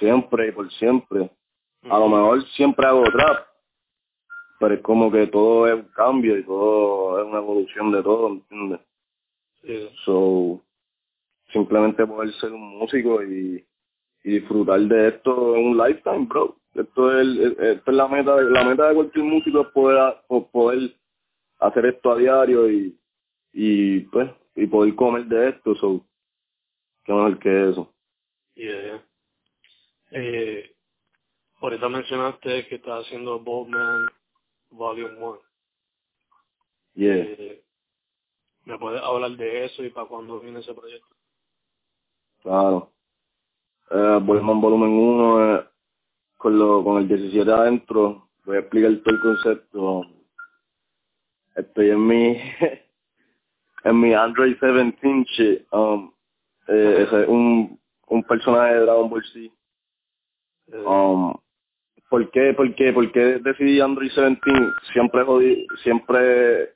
[0.00, 1.30] siempre y por siempre.
[1.88, 3.46] A lo mejor siempre hago trap,
[4.58, 8.30] pero es como que todo es un cambio y todo es una evolución de todo,
[8.30, 8.80] ¿entiendes?
[9.62, 9.88] Sí.
[10.04, 10.60] So,
[11.52, 13.64] simplemente poder ser un músico y,
[14.24, 16.56] y disfrutar de esto en un lifetime, bro.
[16.74, 20.50] Esto es, el- esto es la meta, la meta de cualquier músico es poder, po-
[20.50, 20.96] poder
[21.60, 22.98] hacer esto a diario y,
[23.52, 26.04] y pues, y poder comer de esto, so,
[27.04, 27.94] qué mejor que eso.
[28.56, 29.04] Yeah.
[30.12, 30.74] Eh,
[31.60, 34.06] ahorita mencionaste que estás haciendo Boldman
[34.70, 35.40] Volume 1.
[36.94, 37.14] Yeah.
[37.16, 37.64] Eh,
[38.64, 41.08] ¿Me puedes hablar de eso y para cuándo viene ese proyecto?
[42.42, 42.93] Claro.
[43.90, 45.64] Eh, Boyman Volumen 1, eh,
[46.36, 50.02] con, lo, con el 17 adentro, voy a explicar todo el concepto.
[51.56, 52.36] Estoy en mi,
[53.84, 55.66] en mi Android 17 shit.
[55.72, 56.12] Um,
[56.68, 59.40] eh, es un, un personaje de Dragon Ball Z.
[59.40, 59.50] Eh,
[60.86, 61.34] Um,
[62.08, 62.54] ¿Por qué?
[62.54, 62.92] ¿Por qué?
[62.92, 64.40] ¿Por qué decidí Android 17?
[64.92, 66.74] Siempre jodí, siempre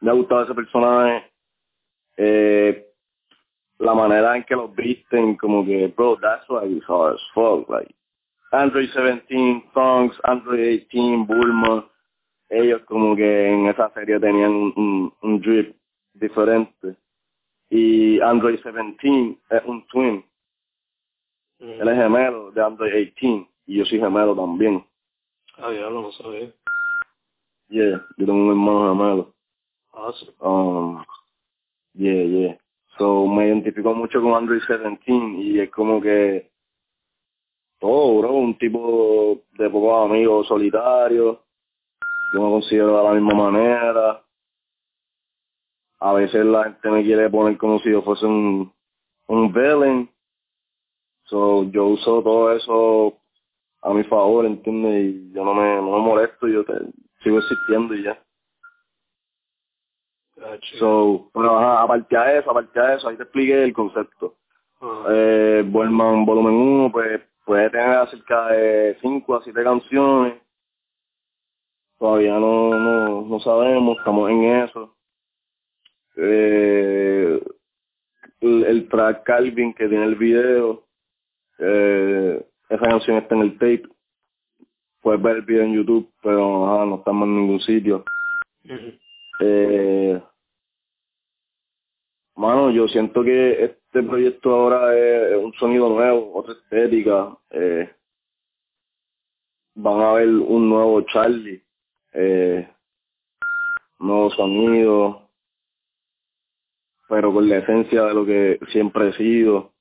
[0.00, 1.30] me ha gustado ese personaje.
[2.16, 2.87] Eh,
[3.78, 7.68] la manera en que los visten, como que, bro, that's why it's hard as fuck,
[7.68, 7.94] like,
[8.52, 11.88] Android 17, Songs, Android 18, Bulma,
[12.48, 15.76] ellos como que en esa serie tenían un, un, un drip
[16.14, 16.96] diferente.
[17.70, 20.24] Y Android 17 es un twin,
[21.60, 21.80] mm.
[21.82, 24.84] él es gemelo de Android 18, y yo soy gemelo también.
[25.58, 26.50] Ah, ya lo no sabía.
[27.68, 29.34] Yeah, yo tengo un hermano gemelo.
[29.92, 30.32] Awesome.
[30.40, 31.04] Um,
[31.94, 32.58] yeah, yeah.
[32.98, 34.98] So me identifico mucho con Android 17
[35.40, 36.50] y es como que
[37.80, 41.38] todo, bro, un tipo de pocos amigos solitarios.
[42.34, 44.24] Yo me considero de la misma manera.
[46.00, 48.72] A veces la gente me quiere poner como si yo fuese un,
[49.28, 50.10] un villain.
[51.24, 53.18] So yo uso todo eso
[53.82, 55.14] a mi favor, ¿entiendes?
[55.14, 56.74] Y yo no me, no me molesto, yo te-
[57.22, 58.22] sigo existiendo y ya.
[60.78, 64.36] So, pero ajá, aparte de eso, aparte de eso, ahí te expliqué el concepto.
[64.80, 70.34] Ah, Eh, Volumen 1, pues puede tener cerca de 5 a 7 canciones.
[71.98, 74.94] Todavía no, no, no sabemos, estamos en eso.
[76.16, 77.40] Eh,
[78.40, 80.84] el, el track Calvin que tiene el video,
[81.58, 83.82] eh, esa canción está en el tape.
[85.00, 88.04] Puedes ver el video en YouTube, pero ajá, no estamos en ningún sitio.
[89.40, 90.22] Eh,
[92.36, 97.36] mano, yo siento que este proyecto ahora es, un sonido nuevo, otra estética.
[97.50, 97.90] Eh,
[99.74, 101.62] van a ver un nuevo Charlie,
[102.12, 102.68] eh,
[104.00, 105.28] nuevo sonido,
[107.08, 109.72] pero con la esencia de lo que siempre he sido.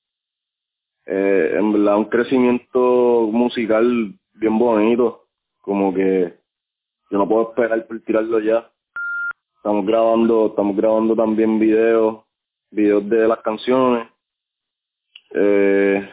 [1.06, 5.28] Eh, en verdad, un crecimiento musical bien bonito,
[5.62, 6.38] como que
[7.10, 8.72] yo no puedo esperar por tirarlo ya.
[9.58, 12.24] Estamos grabando, estamos grabando también videos,
[12.72, 14.08] videos de las canciones.
[15.32, 16.10] Eh,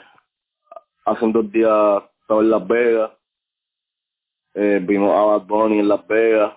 [1.04, 3.12] hace dos días estaba en Las Vegas,
[4.54, 6.54] eh, vimos a Bad Bunny en Las Vegas,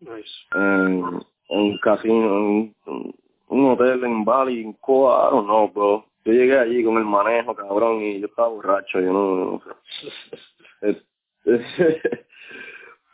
[0.00, 0.30] Nice.
[0.54, 3.14] en, en un casino, en un,
[3.48, 6.04] un hotel en Bali, en Coa, I don't know, bro.
[6.24, 9.62] Yo llegué allí con el manejo, cabrón, y yo estaba borracho, yo no, no
[10.80, 11.02] sé.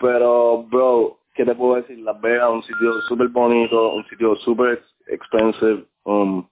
[0.01, 1.99] Pero, bro, ¿qué te puedo decir?
[1.99, 6.47] Las Vegas, un sitio súper bonito, un sitio súper expensive, um,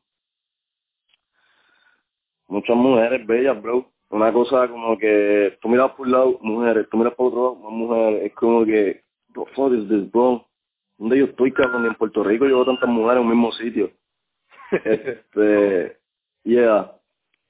[2.48, 3.86] muchas mujeres bellas, bro.
[4.10, 7.54] Una cosa como que tú miras por un lado, mujeres, tú miras por otro lado,
[7.56, 8.24] más mujeres.
[8.24, 9.02] Es como que,
[9.34, 10.46] what the fuck is this, bro?
[10.98, 11.86] ¿Dónde yo estoy, cabrón?
[11.86, 13.90] En Puerto Rico yo veo tantas mujeres en un mismo sitio.
[14.84, 15.98] Este,
[16.44, 16.92] yeah.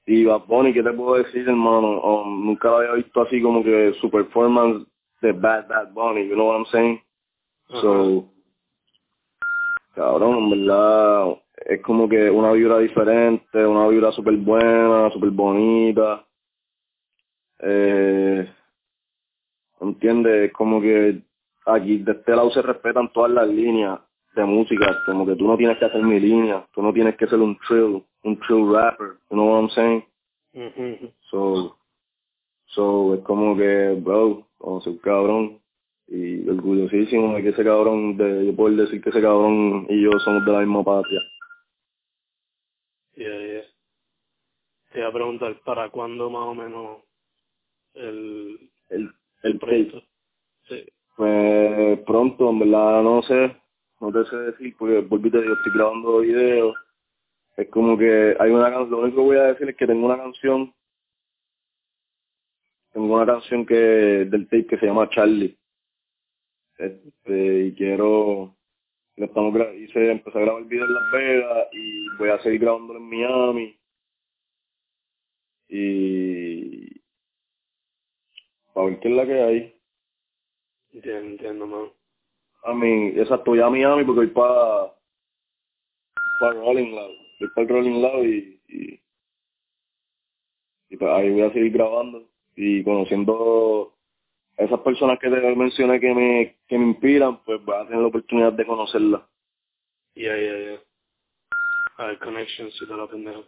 [0.05, 2.01] Y Bad Bunny, ¿qué te puedo decir, hermano?
[2.01, 4.85] Um, nunca lo había visto así como que su performance
[5.21, 7.02] de Bad Bad Bunny, you know what I'm saying?
[7.81, 8.25] So,
[9.95, 16.25] cabrón, en verdad, es como que una vibra diferente, una vibra súper buena, súper bonita.
[17.59, 18.49] Eh,
[19.81, 20.49] ¿Entiendes?
[20.49, 21.21] Es como que
[21.65, 23.99] aquí de este lado se respetan todas las líneas.
[24.35, 27.27] de música, como que tú no tienes que hacer mi línea, tú no tienes que
[27.27, 30.03] ser un trill, un trill rapper, you know what I'm saying?
[31.29, 31.77] So,
[32.67, 35.59] so, es como que, bro, como ser cabrón,
[36.57, 40.45] orgullosísimo de que ese cabrón, de yo poder decir que ese cabrón y yo somos
[40.45, 41.19] de la misma patria.
[43.15, 43.63] Yeah, yeah.
[44.91, 46.97] Te iba a preguntar, ¿para cuándo más o menos
[47.93, 49.11] el, el,
[49.43, 50.01] el proyecto?
[50.67, 50.85] Sí.
[51.15, 53.55] Pues pronto, en verdad, no sé,
[53.99, 56.75] no te sé decir, porque volví te digo, estoy grabando videos.
[57.55, 60.07] Es como que hay una canción, lo único que voy a decir es que tengo
[60.07, 60.73] una canción,
[62.91, 65.55] tengo una canción que del tape que se llama Charlie.
[66.83, 68.57] Este, y quiero,
[69.15, 72.99] estamos hice, empecé a grabar el video en Las Vegas y voy a seguir grabándolo
[72.99, 73.79] en Miami.
[75.69, 76.99] Y
[78.73, 79.75] para ver qué es la que hay.
[80.91, 81.89] Entiendo, entiendo, man.
[82.63, 84.93] A mí, exacto, voy a Miami porque voy para
[86.41, 87.15] para Rolling Loud.
[87.39, 89.01] Voy para el Rolling Loud y, y,
[90.89, 93.95] y pues ahí voy a seguir grabando y conociendo
[94.57, 98.07] esas personas que te mencioné que me, que me inspiran, pues voy a tener la
[98.07, 99.21] oportunidad de conocerlas.
[100.15, 100.79] Yeah, yeah, yeah.
[101.97, 103.41] Hay connections y la pendeja.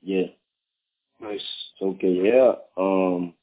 [0.00, 0.34] Yeah.
[1.18, 1.44] Nice.
[1.78, 3.34] So que yeah, um,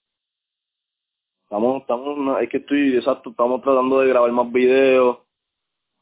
[1.43, 5.19] estamos, estamos, es que estoy, exacto, estamos tratando de grabar más videos,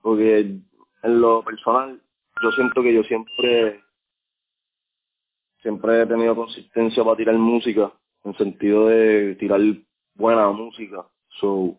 [0.02, 2.00] porque en lo personal,
[2.42, 3.82] yo siento que yo siempre,
[5.62, 7.92] siempre he tenido consistencia para tirar música,
[8.24, 9.62] en sentido de tirar
[10.16, 11.06] buena música,
[11.40, 11.78] so,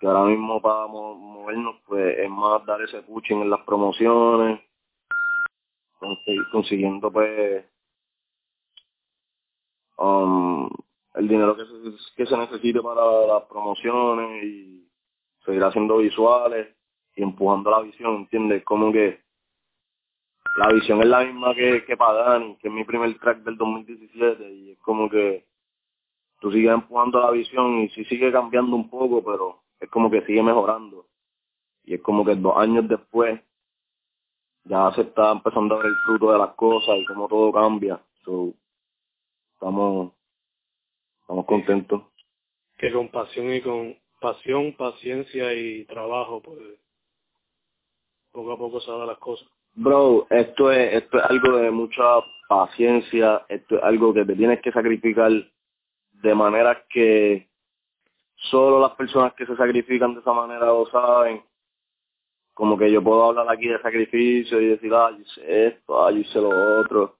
[0.00, 4.60] que ahora mismo para movernos, pues, es más dar ese pushing en las promociones,
[6.50, 7.64] consiguiendo, pues,
[9.98, 10.68] um,
[11.14, 14.88] el dinero que se, necesite para las promociones y
[15.44, 16.74] seguir haciendo visuales
[17.14, 18.64] y empujando la visión, ¿entiendes?
[18.64, 19.22] Como que
[20.56, 24.52] la visión es la misma que, que Pagani, que es mi primer track del 2017
[24.52, 25.46] y es como que
[26.42, 30.26] tú sigues empujando la visión y sí sigue cambiando un poco, pero es como que
[30.26, 31.06] sigue mejorando.
[31.84, 33.40] Y es como que dos años después
[34.64, 38.00] ya se está empezando a ver el fruto de las cosas y cómo todo cambia.
[38.24, 38.52] So,
[39.54, 40.12] estamos
[41.20, 42.02] estamos contentos.
[42.76, 46.58] Que con pasión y con pasión, paciencia y trabajo, pues
[48.32, 49.48] poco a poco se dan las cosas.
[49.74, 52.02] Bro, esto es, esto es algo de mucha
[52.48, 55.30] paciencia, esto es algo que te tienes que sacrificar
[56.22, 57.48] de manera que
[58.50, 61.42] solo las personas que se sacrifican de esa manera lo saben.
[62.54, 66.10] Como que yo puedo hablar aquí de sacrificio y decir, ah, yo hice esto, ah,
[66.10, 67.18] yo hice lo otro.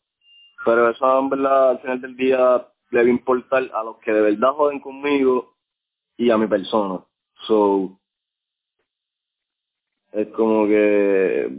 [0.65, 4.53] Pero eso en verdad al final del día debe importar a los que de verdad
[4.53, 5.55] joden conmigo
[6.17, 7.01] y a mi persona.
[7.47, 7.99] So,
[10.13, 11.51] es como que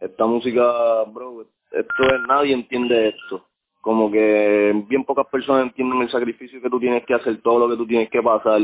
[0.00, 3.46] esta música, bro, esto es, nadie entiende esto.
[3.86, 7.68] Como que bien pocas personas entienden el sacrificio que tú tienes que hacer, todo lo
[7.68, 8.60] que tú tienes que pasar.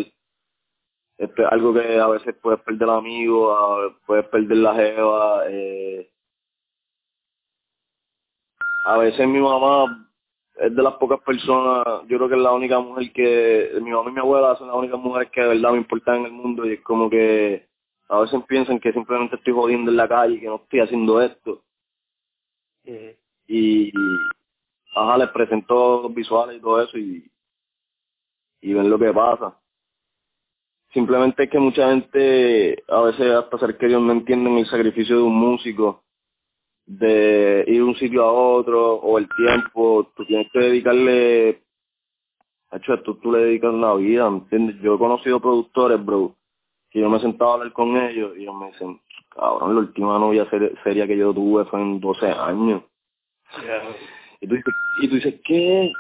[1.17, 5.45] Esto es algo que a veces puedes perder amigos, puedes perder la jeva.
[5.49, 6.11] Eh.
[8.85, 10.11] A veces mi mamá
[10.57, 14.11] es de las pocas personas, yo creo que es la única mujer que, mi mamá
[14.11, 16.67] y mi abuela son las únicas mujeres que de verdad me importan en el mundo
[16.67, 17.69] y es como que
[18.09, 21.63] a veces piensan que simplemente estoy jodiendo en la calle, que no estoy haciendo esto.
[23.47, 23.93] Y,
[24.95, 27.31] ajá, les presento los visuales y todo eso y,
[28.61, 29.59] y ven lo que pasa.
[30.93, 35.23] Simplemente es que mucha gente, a veces hasta ser queridos no entienden el sacrificio de
[35.23, 36.03] un músico
[36.87, 41.63] de ir de un sitio a otro o el tiempo, tú tienes que dedicarle,
[42.73, 44.77] hecho esto tú le dedicas una vida, entiendes?
[44.81, 46.35] Yo he conocido productores, bro,
[46.91, 49.01] que yo me he sentado a hablar con ellos y ellos me dicen,
[49.31, 50.49] cabrón, la última novia
[50.85, 52.83] seria que yo tuve fue en 12 años.
[54.43, 55.93] Y, tú dices, y tú dices, ¿qué?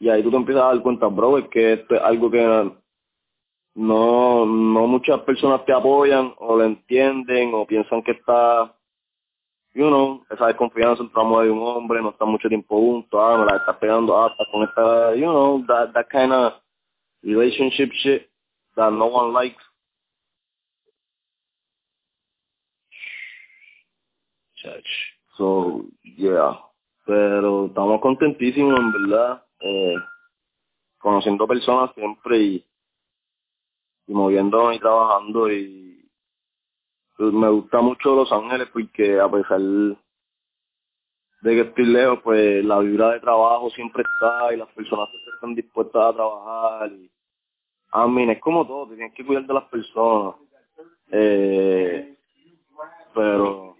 [0.00, 2.42] Y ahí tú te empiezas a dar cuenta, bro, es que esto es algo que
[3.74, 8.76] no, no muchas personas te apoyan o lo entienden o piensan que está
[9.76, 13.20] you know, esa desconfianza entre la mujer y un hombre, no está mucho tiempo juntos,
[13.22, 16.54] ah, me la está pegando hasta con esta, you know, that, that kind of
[17.22, 18.30] relationship shit
[18.74, 19.62] that no one likes.
[24.56, 24.88] Church.
[25.36, 26.54] So, yeah.
[27.06, 29.94] Pero estamos contentísimos, en verdad, eh,
[30.98, 32.66] conociendo personas siempre y,
[34.08, 36.10] y moviéndonos y trabajando y
[37.16, 39.96] pues, me gusta mucho Los Ángeles porque a pesar de
[41.42, 46.06] que estoy lejos, pues la vibra de trabajo siempre está y las personas están dispuestas
[46.06, 46.92] a trabajar.
[46.92, 47.10] Y,
[47.92, 50.34] a mí es como todo, tienes que cuidar de las personas.
[51.10, 52.16] Eh,
[53.14, 53.76] pero,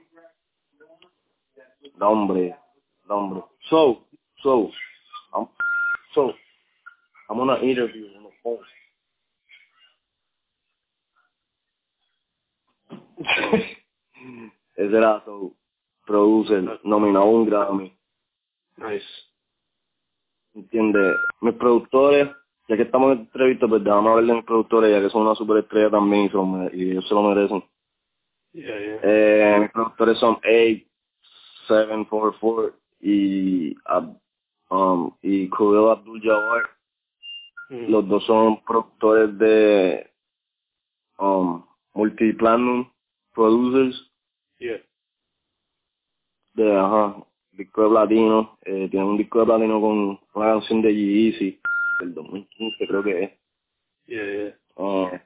[1.97, 2.57] no hombre,
[3.09, 3.49] So,
[4.43, 4.71] so,
[5.35, 5.49] I'm,
[6.15, 6.33] so,
[7.31, 8.59] I'm on an interview on the phone.
[14.77, 15.53] Ese era so,
[16.07, 17.97] producer, nominado un Grammy.
[18.77, 19.05] Nice.
[20.55, 21.17] ¿Entiendes?
[21.41, 22.29] Mis productores,
[22.69, 25.35] ya que estamos en entrevista, pues déjame hablarle a mis productores, ya que son una
[25.35, 27.63] superestrella también y, son, y ellos se lo merecen.
[28.53, 29.01] Yeah, yeah.
[29.03, 34.19] Eh, mis productores son 8744 y, Ab-
[34.71, 36.63] um, y Khalil Abdul Jabbar.
[37.71, 37.91] Mm.
[37.91, 40.11] Los dos son productores de
[41.19, 41.63] um,
[41.95, 42.89] Multiplatinum
[43.35, 44.11] Producers
[44.59, 44.81] Yeah.
[46.55, 47.17] de ajá,
[47.53, 48.59] disco de platino.
[48.65, 51.61] Eh, tienen un disco de platino con una canción de G-Eazy
[52.01, 53.31] del 2015 creo que es.
[54.07, 54.59] Yeah, yeah.
[54.79, 55.23] Ah,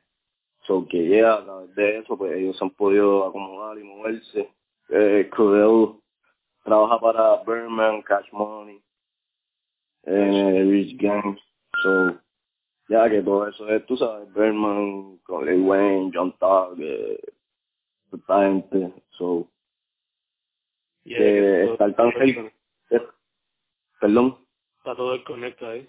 [0.67, 4.51] so que yeah, a través de eso pues ellos han podido acomodar y moverse.
[4.89, 5.31] Eh,
[6.65, 8.81] trabaja para Birdman, Cash Money,
[10.05, 11.39] eh, Rich Gang.
[11.83, 12.19] So,
[12.89, 17.19] ya que todo eso es, tú sabes, Birdman, con Lil Wayne, John Tag, eh,
[18.13, 18.93] esta gente.
[19.11, 19.47] So,
[21.05, 22.41] Yeah, que todo- estar tan todo cerca.
[22.41, 22.53] el-
[22.91, 23.07] eh,
[24.01, 24.39] perdón.
[24.79, 25.89] Está todo el conecto ahí.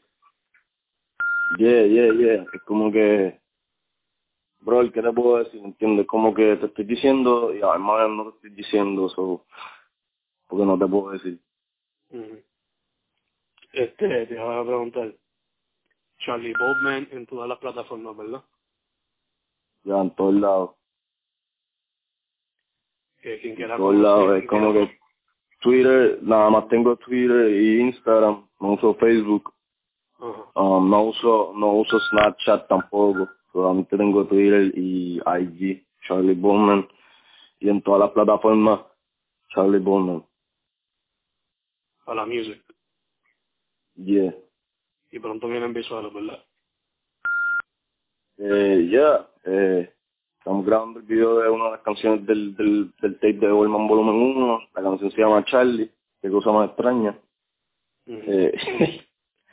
[1.60, 2.46] Yeah, yeah, yeah.
[2.54, 3.40] Es como que,
[4.62, 5.62] bro, ¿qué te puedo decir?
[5.64, 6.08] ¿Entiendes?
[6.08, 9.46] Como que te estoy diciendo y además no te estoy diciendo eso
[10.52, 11.40] porque no te puedo decir.
[12.10, 12.44] Ujú.
[13.72, 15.16] Este, te iba a preguntar.
[16.20, 18.44] Charlie Bowman en todas las plataformas, ¿verdad?
[19.84, 20.72] Ya en todos lados.
[23.22, 24.38] Que quien En quiera todos lados.
[24.40, 25.00] Es como que
[25.62, 28.46] Twitter, nada más tengo Twitter y Instagram.
[28.60, 29.54] No uso Facebook.
[30.20, 33.30] Um, no uso no uso Snapchat tampoco.
[33.54, 35.88] Solamente tengo Twitter y IG.
[36.06, 36.86] Charlie Bowman.
[37.60, 38.82] Y en todas las plataformas,
[39.56, 40.26] Charlie Bowman.
[42.06, 42.64] A la music.
[43.96, 44.34] Yeah.
[45.12, 46.44] Y pronto vienen visuales, ¿verdad?
[48.38, 49.94] Eh, ya, eh,
[50.38, 53.88] estamos grabando el video de una de las canciones del, del, del tape de Goldman
[53.88, 54.60] Volumen 1.
[54.74, 55.92] La canción se llama Charlie,
[56.22, 57.20] qué cosa más extraña.
[58.08, 58.98] Eh,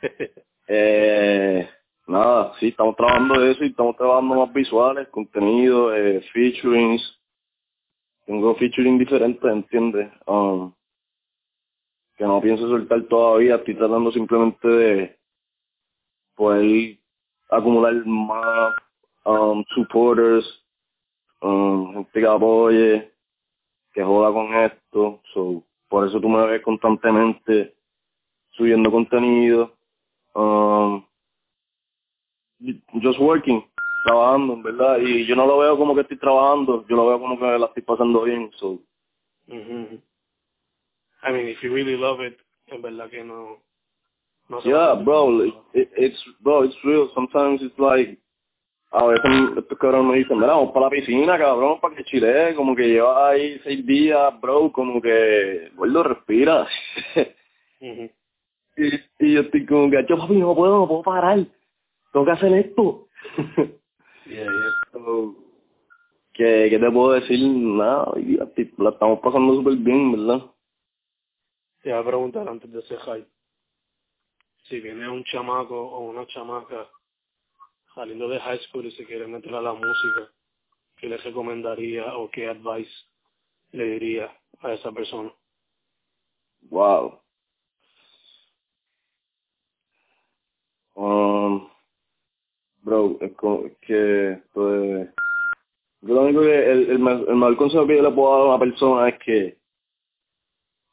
[0.67, 1.69] eh,
[2.07, 7.19] nada, sí, estamos trabajando de eso y estamos trabajando más visuales, contenido, eh, featurings.
[8.25, 10.11] Tengo featuring diferentes, ¿entiendes?
[10.25, 10.73] Um,
[12.19, 15.17] que no pienso soltar todavía, estoy tratando simplemente de
[16.35, 16.97] poder
[17.49, 18.75] acumular más
[19.23, 20.45] um, supporters,
[21.41, 23.13] um, gente que apoye,
[23.93, 25.21] que joda con esto.
[25.33, 27.73] So, por eso tú me ves constantemente
[28.49, 29.73] subiendo contenido.
[30.35, 31.05] Um,
[33.01, 33.63] just working,
[34.05, 34.97] trabajando, en verdad.
[34.99, 37.67] Y yo no lo veo como que estoy trabajando, yo lo veo como que la
[37.67, 38.51] estoy pasando bien.
[38.57, 38.77] So.
[41.23, 43.57] I mean, if you really love it, en verdad que no...
[44.63, 47.09] yeah, bro, it, it- it's, bro, it's real.
[47.13, 48.17] Sometimes it's like,
[48.91, 52.55] a veces estos cabrones me dicen, mira, vamos para la piscina, cabrón, para que chile,
[52.55, 56.67] como que llevas ahí seis días, bro, como que, gordo, respira.
[58.77, 58.87] Y,
[59.25, 61.45] y yo estoy como que, yo, papi, no puedo, no puedo parar,
[62.13, 63.07] tengo que hacer esto.
[64.25, 64.71] Yeah, yeah.
[64.93, 65.35] So,
[66.33, 67.39] ¿qué, ¿Qué te puedo decir?
[67.47, 68.11] Nada,
[68.77, 70.45] la estamos pasando súper bien, ¿verdad?
[71.81, 73.27] Te iba a preguntar antes de hype.
[74.63, 76.87] Si viene un chamaco o una chamaca
[77.95, 80.31] saliendo de high school y se quiere meter a la música,
[80.97, 82.91] ¿qué le recomendaría o qué advice
[83.71, 85.33] le diría a esa persona?
[86.69, 87.21] Wow.
[90.95, 91.69] Um,
[92.81, 93.31] bro, es
[93.81, 95.09] que, pues,
[96.01, 98.49] yo lo único que, el, el, el mejor consejo que yo le puedo dar a
[98.49, 99.57] una persona es que,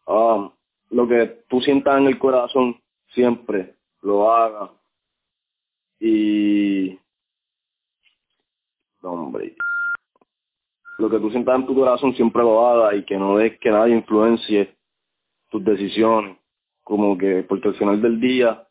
[0.06, 0.55] um,
[0.90, 4.70] lo que tú sientas en el corazón, siempre lo haga.
[5.98, 6.98] Y,
[9.02, 9.56] hombre,
[10.98, 13.70] lo que tú sientas en tu corazón, siempre lo haga y que no dejes que
[13.70, 14.76] nadie influencie
[15.50, 16.38] tus decisiones.
[16.82, 18.66] Como que, porque al final del día,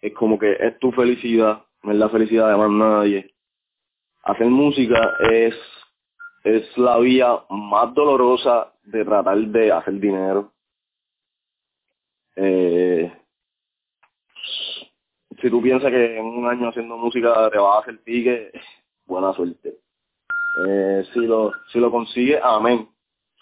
[0.00, 3.34] es como que es tu felicidad, no es la felicidad de más nadie.
[4.22, 5.54] Hacer música es,
[6.44, 10.52] es la vía más dolorosa de tratar de hacer dinero.
[12.36, 13.12] Eh,
[15.40, 18.52] si tú piensas que en un año haciendo música te vas a hacer pique,
[19.06, 19.78] buena suerte.
[20.66, 22.88] Eh, si lo si lo consigues, amén.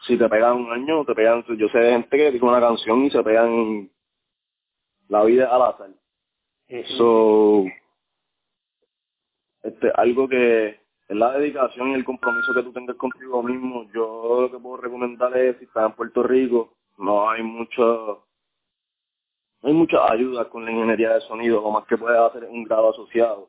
[0.06, 3.04] Si te pegan un año, te pegan, yo sé de gente que dice una canción
[3.04, 3.90] y se pegan
[5.08, 5.90] la vida al azar.
[6.96, 7.64] So,
[9.62, 13.90] este, algo que, es la dedicación y el compromiso que tú tengas contigo mismo.
[13.92, 18.26] Yo lo que puedo recomendar es, si estás en Puerto Rico, no hay mucho,
[19.64, 22.64] hay mucha ayuda con la ingeniería de sonido, lo más que puedes hacer es un
[22.64, 23.48] grado asociado.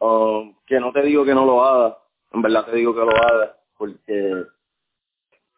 [0.00, 1.96] Um, que no te digo que no lo hagas,
[2.32, 4.44] en verdad te digo que lo hagas, porque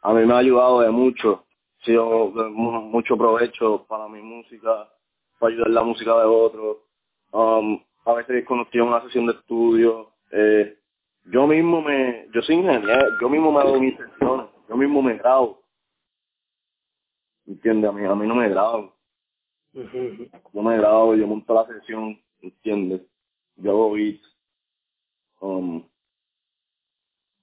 [0.03, 1.45] a mí me ha ayudado de mucho,
[1.81, 4.89] ha sido mucho provecho para mi música,
[5.39, 6.77] para ayudar la música de otros.
[7.33, 10.79] Um, a veces en una sesión de estudio, eh,
[11.25, 15.17] yo mismo me, yo soy ingeniero, yo mismo me hago mis sesiones, yo mismo me
[15.17, 15.63] grabo.
[17.47, 17.91] ¿Entiendes?
[17.91, 18.96] A mí, a mí no me grabo.
[19.77, 23.03] Yo me grabo, yo monto la sesión, ¿entiendes?
[23.57, 24.27] Yo hago beats.
[25.41, 25.87] Um,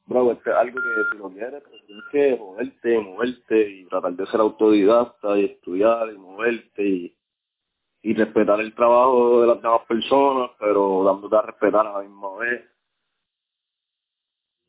[0.08, 4.26] bro, es algo que si lo quieres, pues tienes que moverte, moverte y tratar de
[4.26, 11.04] ser autodidacta y estudiar y moverte y, respetar el trabajo de las demás personas, pero
[11.04, 12.66] dándote a respetar a la misma vez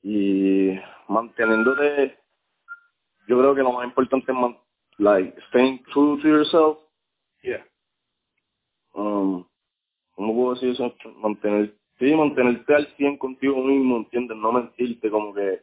[0.02, 2.18] y manteniéndote,
[3.26, 4.38] yo creo que lo más importante es
[4.98, 6.83] like staying true to yourself.
[7.44, 7.64] Yeah.
[8.94, 9.44] Um,
[10.14, 10.94] ¿Cómo puedo decir eso?
[11.18, 14.36] Mantener, sí, mantenerte al 100 contigo mismo, ¿entiendes?
[14.38, 15.62] No mentirte, como que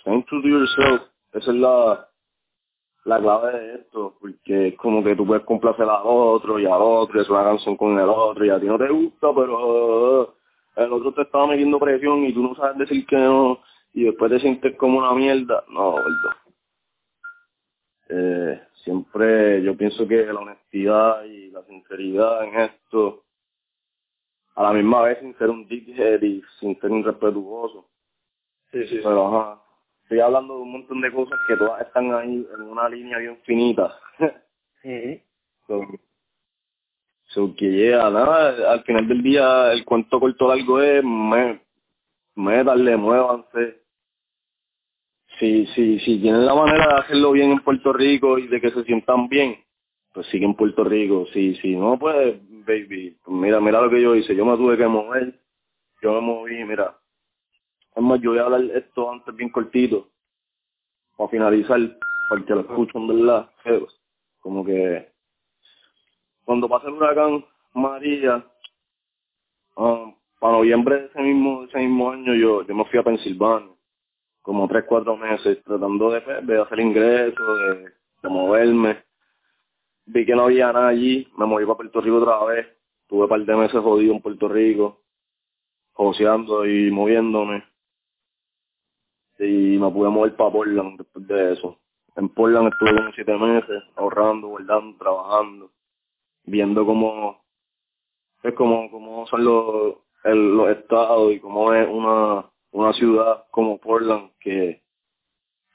[0.00, 1.02] staying true to yourself.
[1.34, 2.08] Esa es la,
[3.04, 6.76] la clave de esto, porque es como que tú puedes complacer a otro y a
[6.76, 10.22] otro, y es una canción con el otro, y a ti no te gusta, pero
[10.22, 10.28] uh,
[10.76, 13.60] el otro te estaba metiendo presión y tú no sabes decir que no,
[13.92, 15.64] y después te sientes como una mierda.
[15.68, 16.36] No, verdad.
[18.10, 23.22] Eh, siempre yo pienso que la honestidad y la sinceridad en esto,
[24.54, 27.90] a la misma vez sin ser un dickhead y sin ser un respetuoso.
[28.72, 29.00] Sí, sí.
[29.02, 29.62] Pero ajá,
[30.04, 33.36] estoy hablando de un montón de cosas que todas están ahí en una línea bien
[33.44, 33.94] finita.
[35.66, 35.82] so,
[37.26, 41.60] so que yeah, nada, al final del día el cuento corto largo es me,
[42.36, 43.82] métanle, muévanse,
[45.38, 48.70] si, si, si tienen la manera de hacerlo bien en Puerto Rico y de que
[48.70, 49.56] se sientan bien,
[50.12, 51.26] pues sigue en Puerto Rico.
[51.32, 54.34] Si, si no, pues, baby, mira, mira lo que yo hice.
[54.34, 55.38] Yo me tuve que mover,
[56.02, 56.96] yo me moví, mira.
[57.94, 60.08] Es más, yo voy a hablar esto antes bien cortito,
[61.16, 61.80] para finalizar,
[62.28, 63.50] para que lo escuchen, ¿verdad?
[64.40, 65.08] Como que
[66.44, 68.44] cuando pasa el huracán María,
[69.76, 73.77] um, para noviembre de ese mismo, ese mismo año, yo, yo me fui a Pensilvania
[74.48, 77.58] como tres, cuatro meses tratando de, de hacer ingresos,
[78.22, 79.04] de, moverme.
[80.06, 82.66] Vi que no había nada allí, me moví para Puerto Rico otra vez.
[83.08, 85.02] Tuve un par de meses jodido en Puerto Rico,
[85.92, 87.62] joseando y moviéndome.
[89.38, 91.78] Y me pude mover para Portland después de eso.
[92.16, 95.70] En Portland estuve como siete meses, ahorrando, guardando, trabajando,
[96.44, 97.44] viendo cómo
[98.42, 103.78] es como, cómo son los, el, los estados y cómo es una una ciudad como
[103.78, 104.82] Portland que,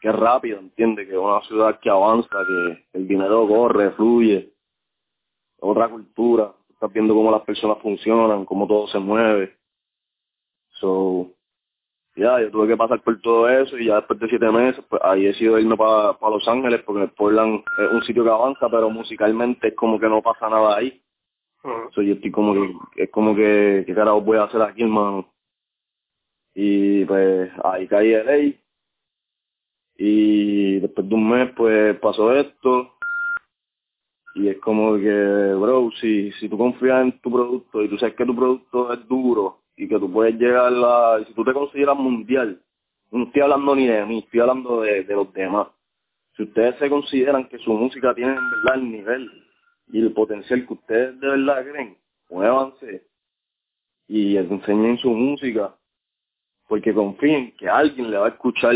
[0.01, 4.53] que es rápida, entiende que es una ciudad que avanza, que el dinero corre, fluye,
[5.59, 9.55] otra cultura, estás viendo cómo las personas funcionan, cómo todo se mueve.
[10.79, 11.31] So,
[12.15, 15.01] ya, yo tuve que pasar por todo eso y ya después de siete meses, pues
[15.03, 18.89] ahí he decidido irme para Los Ángeles porque Portland es un sitio que avanza, pero
[18.89, 21.01] musicalmente es como que no pasa nada ahí.
[21.95, 25.32] So, yo estoy como que, es como que, ¿qué carajo voy a hacer aquí, hermano?
[26.53, 28.59] Y pues ahí caí el ley.
[29.97, 32.93] Y después de un mes pues pasó esto.
[34.35, 38.15] Y es como que bro si si tú confías en tu producto y tú sabes
[38.15, 41.95] que tu producto es duro y que tú puedes llegar a si tú te consideras
[41.97, 42.59] mundial
[43.11, 45.67] no estoy hablando ni de mí estoy hablando de, de los demás.
[46.35, 49.31] Si ustedes se consideran que su música tiene en verdad el nivel
[49.91, 51.97] y el potencial que ustedes de verdad creen
[52.29, 53.03] muévanse
[54.07, 55.75] y enseñen su música
[56.73, 58.73] porque confíen que alguien le va a escuchar,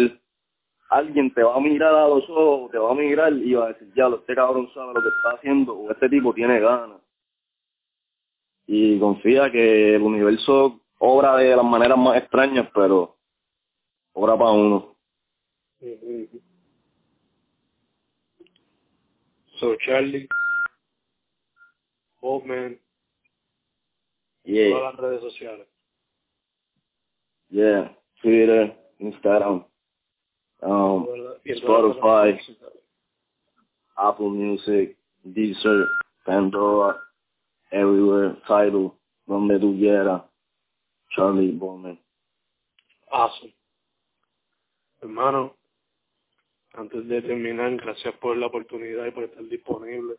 [0.92, 3.68] alguien te va a mirar a los ojos, te va a mirar y va a
[3.70, 7.02] decir, ya, este cabrón sabe lo que está haciendo, o este tipo tiene ganas.
[8.68, 13.18] Y confía que el universo obra de las maneras más extrañas, pero
[14.14, 14.96] obra para uno.
[19.60, 20.28] So, Charlie,
[22.22, 22.80] Bowman,
[24.44, 24.70] yeah.
[24.70, 25.68] todas las redes sociales.
[27.50, 27.90] Yeah,
[28.22, 29.64] Twitter, Instagram,
[30.62, 31.08] um,
[31.48, 32.38] Spotify,
[33.98, 35.86] Apple Music, Deezer,
[36.26, 36.98] Pandora,
[37.72, 38.94] everywhere, Tidal,
[39.26, 40.24] donde tú quieras,
[41.16, 42.00] Charlie Bowman.
[43.12, 43.54] Awesome.
[45.02, 45.56] Hermano,
[46.74, 50.16] antes de terminar, gracias por la oportunidad y por estar disponible.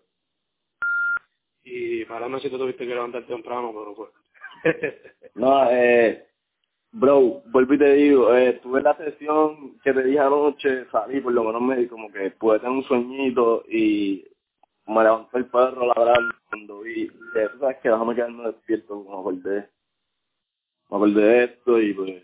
[1.63, 4.11] Y para no sé si tú tuviste que levantar temprano, pero pues.
[5.35, 6.28] no, eh,
[6.91, 11.35] Bro, vuelvo y te digo, eh, tuve la sesión que te dije anoche, salí, por
[11.35, 14.25] lo menos me como que pude tener un sueñito y
[14.87, 19.21] me levantó el perro ladrando cuando vi, dije, tú sabes que déjame quedarme despierto, como
[19.21, 19.69] acordé,
[20.89, 22.23] me acordé de esto y pues,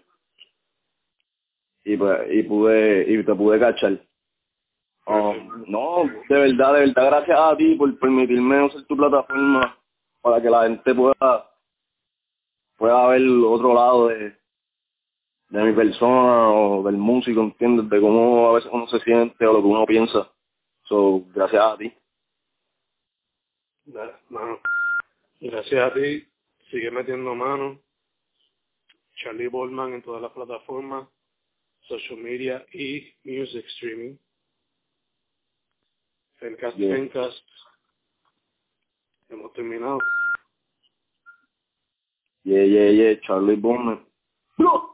[1.85, 4.01] y pues, y pude, y te pude cachar.
[5.07, 9.79] Um, no, de verdad, de verdad, gracias a ti por permitirme usar tu plataforma
[10.23, 11.51] para que la gente pueda,
[12.79, 14.44] pueda ver el otro lado de,
[15.49, 17.89] de mi persona o del músico, ¿entiendes?
[17.89, 20.31] De cómo a veces uno se siente o lo que uno piensa.
[20.85, 21.93] So, gracias a ti.
[24.29, 24.59] Mano,
[25.41, 26.27] gracias a ti.
[26.71, 27.81] Sigue metiendo mano.
[29.17, 31.09] Charlie Bolman en todas las plataformas,
[31.83, 34.19] social media y music streaming.
[36.37, 36.97] Fencast, yeah.
[36.97, 37.45] Fencast.
[39.29, 39.99] Hemos terminado.
[42.43, 44.05] Yeah, yeah, yeah, Charlie Bolman.
[44.59, 44.94] No.